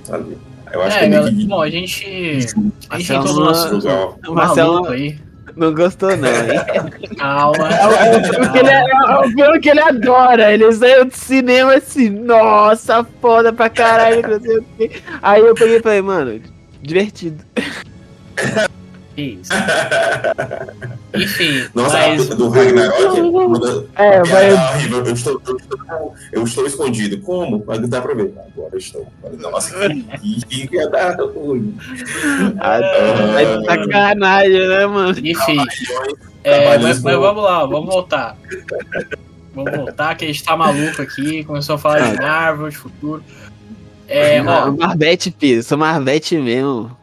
Sabe? 0.04 0.38
Eu 0.72 0.82
acho 0.84 0.98
É, 0.98 1.10
que 1.10 1.16
é 1.16 1.24
que 1.24 1.46
bom, 1.48 1.62
a 1.62 1.70
gente. 1.70 2.06
A 2.90 3.00
gente 3.00 3.12
Marcelo, 3.14 3.24
todo 3.24 3.38
o 3.38 3.46
nosso 3.46 3.82
jogar. 3.82 4.08
O 4.28 4.34
Marcelo 4.36 4.88
aí. 4.90 5.18
não 5.56 5.74
gostou, 5.74 6.16
não, 6.16 6.28
hein? 6.30 6.60
Calma. 7.18 7.70
É 7.70 7.88
o 7.88 8.24
filme 8.24 8.50
que 8.52 8.58
ele, 8.60 8.70
é 8.70 9.20
o 9.20 9.24
filme 9.32 9.60
que 9.60 9.70
ele 9.70 9.80
adora. 9.82 10.54
Ele 10.54 10.72
saiu 10.72 11.06
do 11.06 11.16
cinema 11.16 11.74
assim, 11.74 12.10
nossa, 12.10 13.04
foda 13.20 13.52
pra 13.52 13.70
caralho, 13.70 14.22
não 14.28 14.40
sei 14.40 14.58
o 14.60 14.66
quê. 14.78 14.92
Aí 15.24 15.42
eu 15.42 15.56
peguei 15.56 15.78
e 15.78 15.82
falei, 15.82 16.02
mano, 16.04 16.40
divertido. 16.84 17.44
Que 19.20 19.40
isso. 19.42 19.52
Enfim, 21.14 21.68
Nossa, 21.76 21.98
mas. 21.98 22.30
do 22.30 22.50
Ragnarok. 22.50 23.90
É, 23.96 24.24
vai. 24.24 24.52
Ah, 24.52 24.72
horrível. 24.72 25.06
Eu 25.06 25.14
estou, 25.14 25.42
eu, 25.46 25.58
estou, 25.58 26.16
eu 26.32 26.44
estou 26.44 26.66
escondido. 26.66 27.20
Como? 27.22 27.64
Mas 27.68 27.80
dá 27.90 28.02
pra 28.02 28.14
ver. 28.14 28.34
Agora 28.38 28.70
eu 28.72 28.78
estou. 28.78 29.08
Nossa, 29.38 29.90
que, 29.90 30.46
que, 30.46 30.68
que 30.68 30.76
ia 30.76 30.90
dar 30.90 31.18
ruim. 31.20 31.78
Ah, 32.60 32.80
é 32.80 33.58
de 33.58 33.66
sacanagem, 33.66 34.68
né, 34.68 34.86
mano? 34.86 35.20
Enfim. 35.20 35.58
É, 36.44 36.78
mas, 36.78 37.02
mas 37.02 37.16
vamos 37.16 37.44
lá, 37.44 37.66
vamos 37.66 37.94
voltar. 37.94 38.38
Vamos 39.54 39.76
voltar, 39.76 40.16
que 40.16 40.24
a 40.24 40.28
gente 40.28 40.44
tá 40.44 40.56
maluco 40.56 41.02
aqui. 41.02 41.44
Começou 41.44 41.76
a 41.76 41.78
falar 41.78 42.12
de 42.12 42.22
Marvel, 42.22 42.70
de 42.70 42.78
futuro. 42.78 43.24
É, 44.08 44.42
ó, 44.42 44.72
Marvete, 44.72 45.30
Pio. 45.32 45.62
Sou 45.62 45.78
Marvete 45.78 46.38
mesmo. 46.38 46.98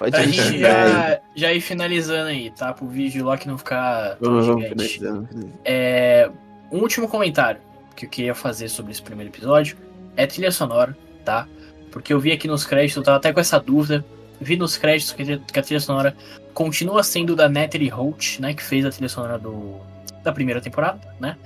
Pode 0.00 0.12
pra 0.12 0.22
gente 0.22 0.58
já, 0.58 1.20
já 1.36 1.52
ir 1.52 1.60
finalizando 1.60 2.28
aí, 2.30 2.50
tá? 2.50 2.72
Pro 2.72 2.86
vídeo 2.88 3.24
lá 3.26 3.36
que 3.36 3.46
não 3.46 3.58
ficar 3.58 4.16
Vamos, 4.18 4.46
vamos 4.46 4.66
finalizando. 4.66 5.28
É, 5.62 6.30
um 6.72 6.78
último 6.78 7.06
comentário 7.06 7.60
que 7.94 8.06
eu 8.06 8.08
queria 8.08 8.34
fazer 8.34 8.70
sobre 8.70 8.92
esse 8.92 9.02
primeiro 9.02 9.30
episódio 9.30 9.76
é 10.16 10.26
trilha 10.26 10.50
sonora, 10.50 10.96
tá? 11.22 11.46
Porque 11.92 12.14
eu 12.14 12.18
vi 12.18 12.32
aqui 12.32 12.48
nos 12.48 12.64
créditos, 12.64 12.96
eu 12.96 13.02
tava 13.02 13.18
até 13.18 13.30
com 13.30 13.40
essa 13.40 13.60
dúvida. 13.60 14.02
Vi 14.40 14.56
nos 14.56 14.78
créditos 14.78 15.12
que 15.12 15.58
a 15.58 15.62
trilha- 15.62 15.80
sonora 15.80 16.16
continua 16.54 17.02
sendo 17.02 17.36
da 17.36 17.46
Natalie 17.46 17.90
Holt, 17.90 18.38
né? 18.40 18.54
Que 18.54 18.62
fez 18.62 18.86
a 18.86 18.90
trilha 18.90 19.08
sonora 19.10 19.38
do, 19.38 19.80
da 20.22 20.32
primeira 20.32 20.62
temporada, 20.62 20.98
né? 21.20 21.36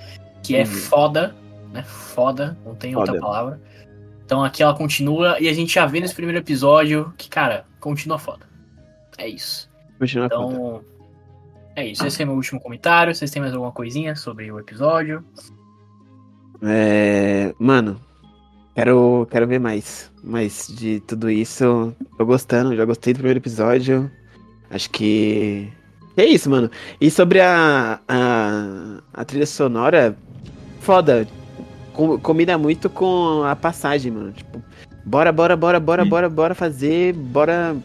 Que 0.41 0.55
é 0.55 0.61
Uhum. 0.61 0.65
foda, 0.67 1.35
né? 1.73 1.83
Foda, 1.83 2.57
não 2.65 2.73
tem 2.73 2.95
outra 2.95 3.11
Foda. 3.15 3.25
palavra. 3.25 3.59
Então 4.25 4.43
aqui 4.43 4.63
ela 4.63 4.75
continua 4.75 5.39
e 5.39 5.47
a 5.47 5.53
gente 5.53 5.73
já 5.73 5.85
vê 5.85 5.99
nesse 5.99 6.15
primeiro 6.15 6.39
episódio 6.39 7.13
que, 7.17 7.29
cara, 7.29 7.65
continua 7.79 8.17
foda. 8.17 8.47
É 9.17 9.27
isso. 9.27 9.69
Continua 9.99 10.29
foda. 10.29 10.53
Então, 10.53 10.81
é 11.75 11.85
isso. 11.85 12.05
Esse 12.05 12.23
é 12.23 12.25
meu 12.25 12.35
último 12.35 12.59
comentário. 12.59 13.13
Vocês 13.13 13.29
têm 13.29 13.41
mais 13.41 13.53
alguma 13.53 13.71
coisinha 13.71 14.15
sobre 14.15 14.51
o 14.51 14.59
episódio? 14.59 15.23
É, 16.63 17.53
mano, 17.59 18.01
quero, 18.73 19.27
quero 19.29 19.47
ver 19.47 19.59
mais. 19.59 20.11
Mais 20.23 20.67
de 20.67 20.99
tudo 21.01 21.29
isso. 21.29 21.93
Tô 22.17 22.25
gostando, 22.25 22.75
já 22.75 22.83
gostei 22.83 23.13
do 23.13 23.17
primeiro 23.17 23.39
episódio. 23.39 24.09
Acho 24.69 24.89
que. 24.89 25.71
É 26.17 26.25
isso, 26.25 26.49
mano. 26.49 26.71
E 26.99 27.11
sobre 27.11 27.41
a, 27.41 27.99
a, 28.07 29.01
a 29.13 29.25
trilha 29.25 29.45
sonora, 29.45 30.17
foda. 30.79 31.27
Com- 31.95 32.19
combina 32.19 32.57
muito 32.57 32.89
com 32.89 33.43
a 33.43 33.55
passagem, 33.55 34.11
mano. 34.11 34.31
Tipo, 34.31 34.61
bora, 35.05 35.31
bora, 35.31 35.55
bora, 35.55 35.79
bora, 35.79 36.03
Sim. 36.03 36.09
bora, 36.09 36.29
bora 36.29 36.55
fazer, 36.55 37.13
bora, 37.13 37.75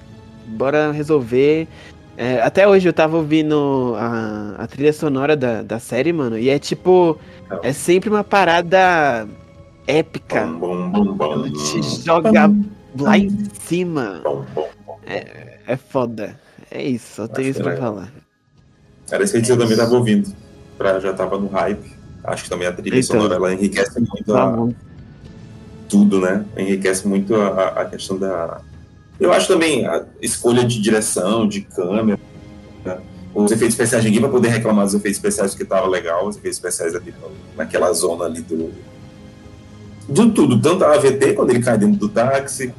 bora 0.46 0.90
resolver. 0.90 1.68
É, 2.16 2.42
até 2.42 2.66
hoje 2.68 2.88
eu 2.88 2.92
tava 2.92 3.16
ouvindo 3.16 3.94
a, 3.96 4.57
a 4.59 4.66
trilha 4.66 4.92
sonora 4.92 5.37
da, 5.37 5.62
da 5.62 5.79
série, 5.79 6.12
mano, 6.12 6.37
e 6.37 6.49
é 6.51 6.59
tipo. 6.59 7.18
É 7.62 7.73
sempre 7.73 8.11
uma 8.11 8.23
parada 8.23 9.27
épica. 9.87 10.46
Bom, 10.46 10.90
bom, 10.90 11.14
bom, 11.14 11.42
te 11.51 11.83
joga 12.05 12.51
lá 12.99 13.18
em 13.18 13.31
cima. 13.61 14.20
Bom, 14.23 14.44
bom. 14.55 14.68
É 15.66 15.77
foda. 15.77 16.38
É 16.70 16.83
isso, 16.83 17.16
só 17.16 17.29
tenho 17.29 17.49
isso 17.49 17.62
pra 17.62 17.73
é. 17.73 17.77
falar. 17.77 18.12
Era 19.11 19.25
isso 19.25 19.40
que 19.40 19.51
eu 19.51 19.59
também 19.59 19.77
tava 19.77 19.94
ouvindo. 19.94 20.33
Pra, 20.79 21.01
já 21.01 21.12
tava 21.12 21.38
no 21.38 21.49
hype. 21.49 22.00
Acho 22.25 22.45
que 22.45 22.51
também 22.51 22.67
a 22.67 22.73
trilha 22.73 23.03
sonora 23.03 23.35
ela 23.35 23.53
enriquece 23.53 23.99
muito 23.99 24.35
a, 24.35 24.69
tudo, 25.89 26.21
né? 26.21 26.45
Enriquece 26.57 27.07
muito 27.07 27.35
a, 27.35 27.69
a 27.69 27.85
questão 27.85 28.19
da. 28.19 28.61
Eu 29.19 29.33
acho 29.33 29.49
também 29.49 29.87
a 29.87 30.05
escolha 30.23 30.65
de 30.65 30.81
direção, 30.81 31.47
de 31.47 31.63
câmera. 31.63 32.19
né? 32.85 32.99
Os 33.35 33.53
efeitos 33.53 33.75
especiais, 33.75 34.05
ninguém 34.05 34.21
vai 34.21 34.31
poder 34.31 34.49
reclamar 34.49 34.85
dos 34.85 34.95
efeitos 34.95 35.19
especiais 35.19 35.53
porque 35.53 35.65
tava 35.65 35.87
legal, 35.87 36.27
os 36.27 36.37
efeitos 36.37 36.59
especiais 36.59 36.95
ali 36.95 37.15
naquela 37.57 37.93
zona 37.93 38.25
ali 38.25 38.41
do. 38.41 38.71
Do 40.09 40.31
tudo, 40.33 40.61
tanto 40.61 40.85
a 40.85 40.95
AVT 40.95 41.35
quando 41.35 41.51
ele 41.51 41.63
cai 41.63 41.79
dentro 41.79 41.99
do 41.99 42.09
táxi, 42.09 42.73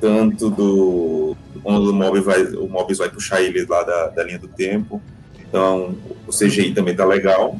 tanto 0.00 0.50
do. 0.50 1.36
Quando 1.62 1.90
o 1.90 1.94
Mobius 1.94 2.24
vai, 2.24 2.42
o 2.42 2.68
Mobius 2.68 2.98
vai 2.98 3.08
puxar 3.08 3.40
ele 3.40 3.64
lá 3.64 3.82
da, 3.82 4.08
da 4.08 4.22
linha 4.22 4.38
do 4.38 4.48
tempo. 4.48 5.00
Então, 5.48 5.94
o 6.26 6.30
CGI 6.30 6.74
também 6.74 6.94
tá 6.94 7.04
legal. 7.06 7.58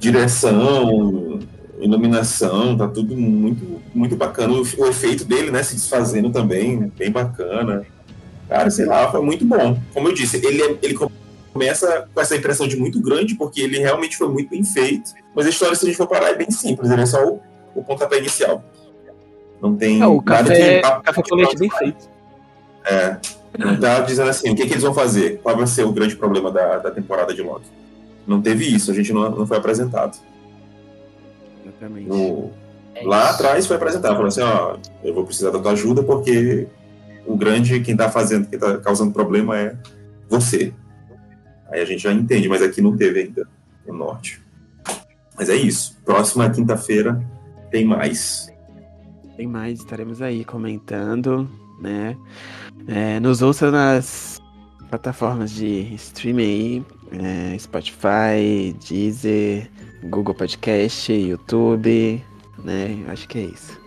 Direção, 0.00 1.38
iluminação, 1.78 2.76
tá 2.76 2.88
tudo 2.88 3.14
muito, 3.16 3.80
muito 3.94 4.16
bacana. 4.16 4.54
O, 4.54 4.62
o 4.62 4.86
efeito 4.88 5.24
dele, 5.26 5.50
né, 5.50 5.62
se 5.62 5.74
desfazendo 5.74 6.30
também, 6.30 6.90
bem 6.96 7.10
bacana. 7.10 7.86
Cara, 8.48 8.70
sei 8.70 8.86
lá, 8.86 9.10
foi 9.10 9.20
muito 9.20 9.44
bom. 9.44 9.78
Como 9.92 10.08
eu 10.08 10.14
disse, 10.14 10.44
ele, 10.44 10.62
é- 10.62 10.78
ele 10.82 10.98
começa 11.52 12.08
com 12.12 12.20
essa 12.20 12.34
impressão 12.34 12.66
de 12.66 12.76
muito 12.76 13.00
grande, 13.00 13.34
porque 13.34 13.60
ele 13.60 13.78
realmente 13.78 14.16
foi 14.16 14.28
muito 14.28 14.48
bem 14.50 14.64
feito. 14.64 15.12
Mas 15.34 15.46
a 15.46 15.50
história, 15.50 15.74
se 15.76 15.84
a 15.84 15.88
gente 15.88 15.96
for 15.98 16.06
parar, 16.08 16.30
é 16.30 16.34
bem 16.34 16.50
simples. 16.50 16.90
Ele 16.90 17.02
é 17.02 17.06
só 17.06 17.22
o, 17.24 17.40
o 17.74 17.84
pontapé 17.84 18.18
inicial. 18.18 18.64
Não 19.62 19.76
tem 19.76 20.00
É, 20.00 20.06
o 20.06 20.16
nada 20.22 20.48
café, 20.48 20.76
de... 20.80 21.02
café 21.02 21.22
com 21.28 21.34
leite 21.36 21.56
bem 21.58 21.70
feito. 21.70 22.08
É, 22.86 23.16
não 23.58 23.76
tá 23.78 24.00
dizendo 24.00 24.30
assim, 24.30 24.50
o 24.50 24.56
que, 24.56 24.64
que 24.66 24.72
eles 24.72 24.82
vão 24.82 24.94
fazer? 24.94 25.38
Qual 25.42 25.54
vai 25.54 25.66
ser 25.66 25.84
o 25.84 25.92
grande 25.92 26.16
problema 26.16 26.50
da, 26.50 26.78
da 26.78 26.90
temporada 26.90 27.34
de 27.34 27.42
Loki? 27.42 27.66
Não 28.26 28.40
teve 28.40 28.64
isso, 28.66 28.90
a 28.90 28.94
gente 28.94 29.12
não, 29.12 29.30
não 29.30 29.46
foi 29.46 29.56
apresentado. 29.58 30.16
Exatamente. 31.64 32.08
No- 32.08 32.50
É 32.94 33.02
lá 33.04 33.30
atrás 33.30 33.66
foi 33.66 33.76
apresentado, 33.76 34.12
falou 34.14 34.26
assim, 34.26 34.40
ó, 34.42 34.76
eu 35.02 35.14
vou 35.14 35.24
precisar 35.24 35.50
da 35.50 35.58
tua 35.58 35.72
ajuda 35.72 36.02
porque 36.02 36.66
o 37.26 37.36
grande, 37.36 37.80
quem 37.80 37.96
tá 37.96 38.10
fazendo, 38.10 38.48
quem 38.48 38.58
tá 38.58 38.78
causando 38.78 39.12
problema 39.12 39.56
é 39.58 39.76
você. 40.28 40.72
Aí 41.70 41.80
a 41.80 41.84
gente 41.84 42.02
já 42.02 42.12
entende, 42.12 42.48
mas 42.48 42.62
aqui 42.62 42.80
não 42.82 42.96
teve 42.96 43.20
ainda 43.20 43.46
no 43.86 43.94
norte. 43.94 44.42
Mas 45.36 45.48
é 45.48 45.54
isso. 45.54 45.96
Próxima 46.04 46.50
quinta-feira 46.50 47.22
tem 47.70 47.84
mais. 47.84 48.52
Tem 49.36 49.46
mais, 49.46 49.78
estaremos 49.78 50.20
aí 50.20 50.44
comentando, 50.44 51.48
né? 51.80 52.16
É, 52.88 53.20
nos 53.20 53.40
ouça 53.40 53.70
nas 53.70 54.39
plataformas 54.90 55.52
de 55.52 55.94
streaming 55.94 56.42
aí, 56.42 56.84
é, 57.12 57.58
Spotify, 57.58 58.76
Deezer, 58.86 59.70
Google 60.02 60.34
Podcast, 60.34 61.12
YouTube, 61.12 62.22
né? 62.64 63.04
Acho 63.08 63.28
que 63.28 63.38
é 63.38 63.42
isso. 63.42 63.80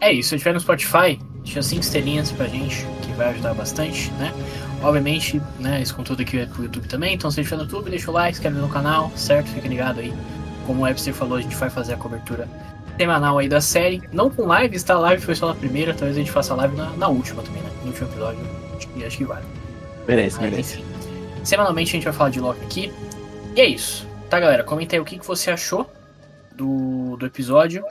É 0.00 0.12
isso, 0.12 0.30
se 0.30 0.38
tiver 0.38 0.54
no 0.54 0.60
Spotify, 0.60 1.18
deixa 1.44 1.62
cinco 1.62 1.82
estrelinhas 1.82 2.32
pra 2.32 2.46
gente, 2.46 2.86
que 3.02 3.12
vai 3.12 3.30
ajudar 3.30 3.54
bastante, 3.54 4.10
né? 4.12 4.32
Obviamente, 4.82 5.40
né, 5.58 5.82
esse 5.82 5.92
conteúdo 5.92 6.22
aqui 6.22 6.38
é 6.38 6.46
pro 6.46 6.64
YouTube 6.64 6.86
também, 6.86 7.14
então 7.14 7.30
se 7.30 7.40
estiver 7.40 7.56
no 7.56 7.64
YouTube, 7.64 7.90
deixa 7.90 8.10
o 8.10 8.14
like, 8.14 8.36
se 8.36 8.40
inscreve 8.40 8.60
no 8.60 8.68
canal, 8.68 9.10
certo? 9.16 9.48
Fica 9.48 9.66
ligado 9.66 10.00
aí. 10.00 10.12
Como 10.66 10.80
o 10.80 10.82
Webster 10.82 11.14
falou, 11.14 11.38
a 11.38 11.40
gente 11.40 11.56
vai 11.56 11.70
fazer 11.70 11.94
a 11.94 11.96
cobertura 11.96 12.48
semanal 12.96 13.38
aí 13.38 13.48
da 13.48 13.60
série. 13.60 14.02
Não 14.12 14.30
com 14.30 14.54
lives, 14.54 14.82
tá? 14.82 14.94
A 14.94 14.98
live 14.98 15.22
foi 15.22 15.34
só 15.34 15.48
na 15.48 15.54
primeira, 15.54 15.94
talvez 15.94 16.16
a 16.16 16.20
gente 16.20 16.30
faça 16.30 16.52
a 16.52 16.56
live 16.56 16.76
na, 16.76 16.90
na 16.90 17.08
última 17.08 17.42
também, 17.42 17.62
né? 17.62 17.70
No 17.80 17.88
último 17.88 18.08
episódio, 18.08 18.40
que, 18.78 19.04
acho 19.04 19.16
que 19.16 19.24
vale. 19.24 19.46
Merece, 20.08 20.40
Mas, 20.40 20.50
merece. 20.50 20.78
enfim, 20.80 21.44
semanalmente 21.44 21.90
a 21.90 21.92
gente 21.92 22.04
vai 22.04 22.12
falar 22.12 22.30
de 22.30 22.40
Loki 22.40 22.64
aqui. 22.64 22.92
E 23.54 23.60
é 23.60 23.66
isso, 23.66 24.08
tá, 24.30 24.40
galera? 24.40 24.64
Comenta 24.64 24.96
aí 24.96 25.00
o 25.00 25.04
que, 25.04 25.18
que 25.18 25.26
você 25.26 25.50
achou 25.50 25.88
do, 26.52 27.16
do 27.18 27.26
episódio. 27.26 27.84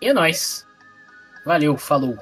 E 0.00 0.08
é 0.08 0.12
nóis. 0.12 0.66
Valeu, 1.44 1.76
falou. 1.78 2.18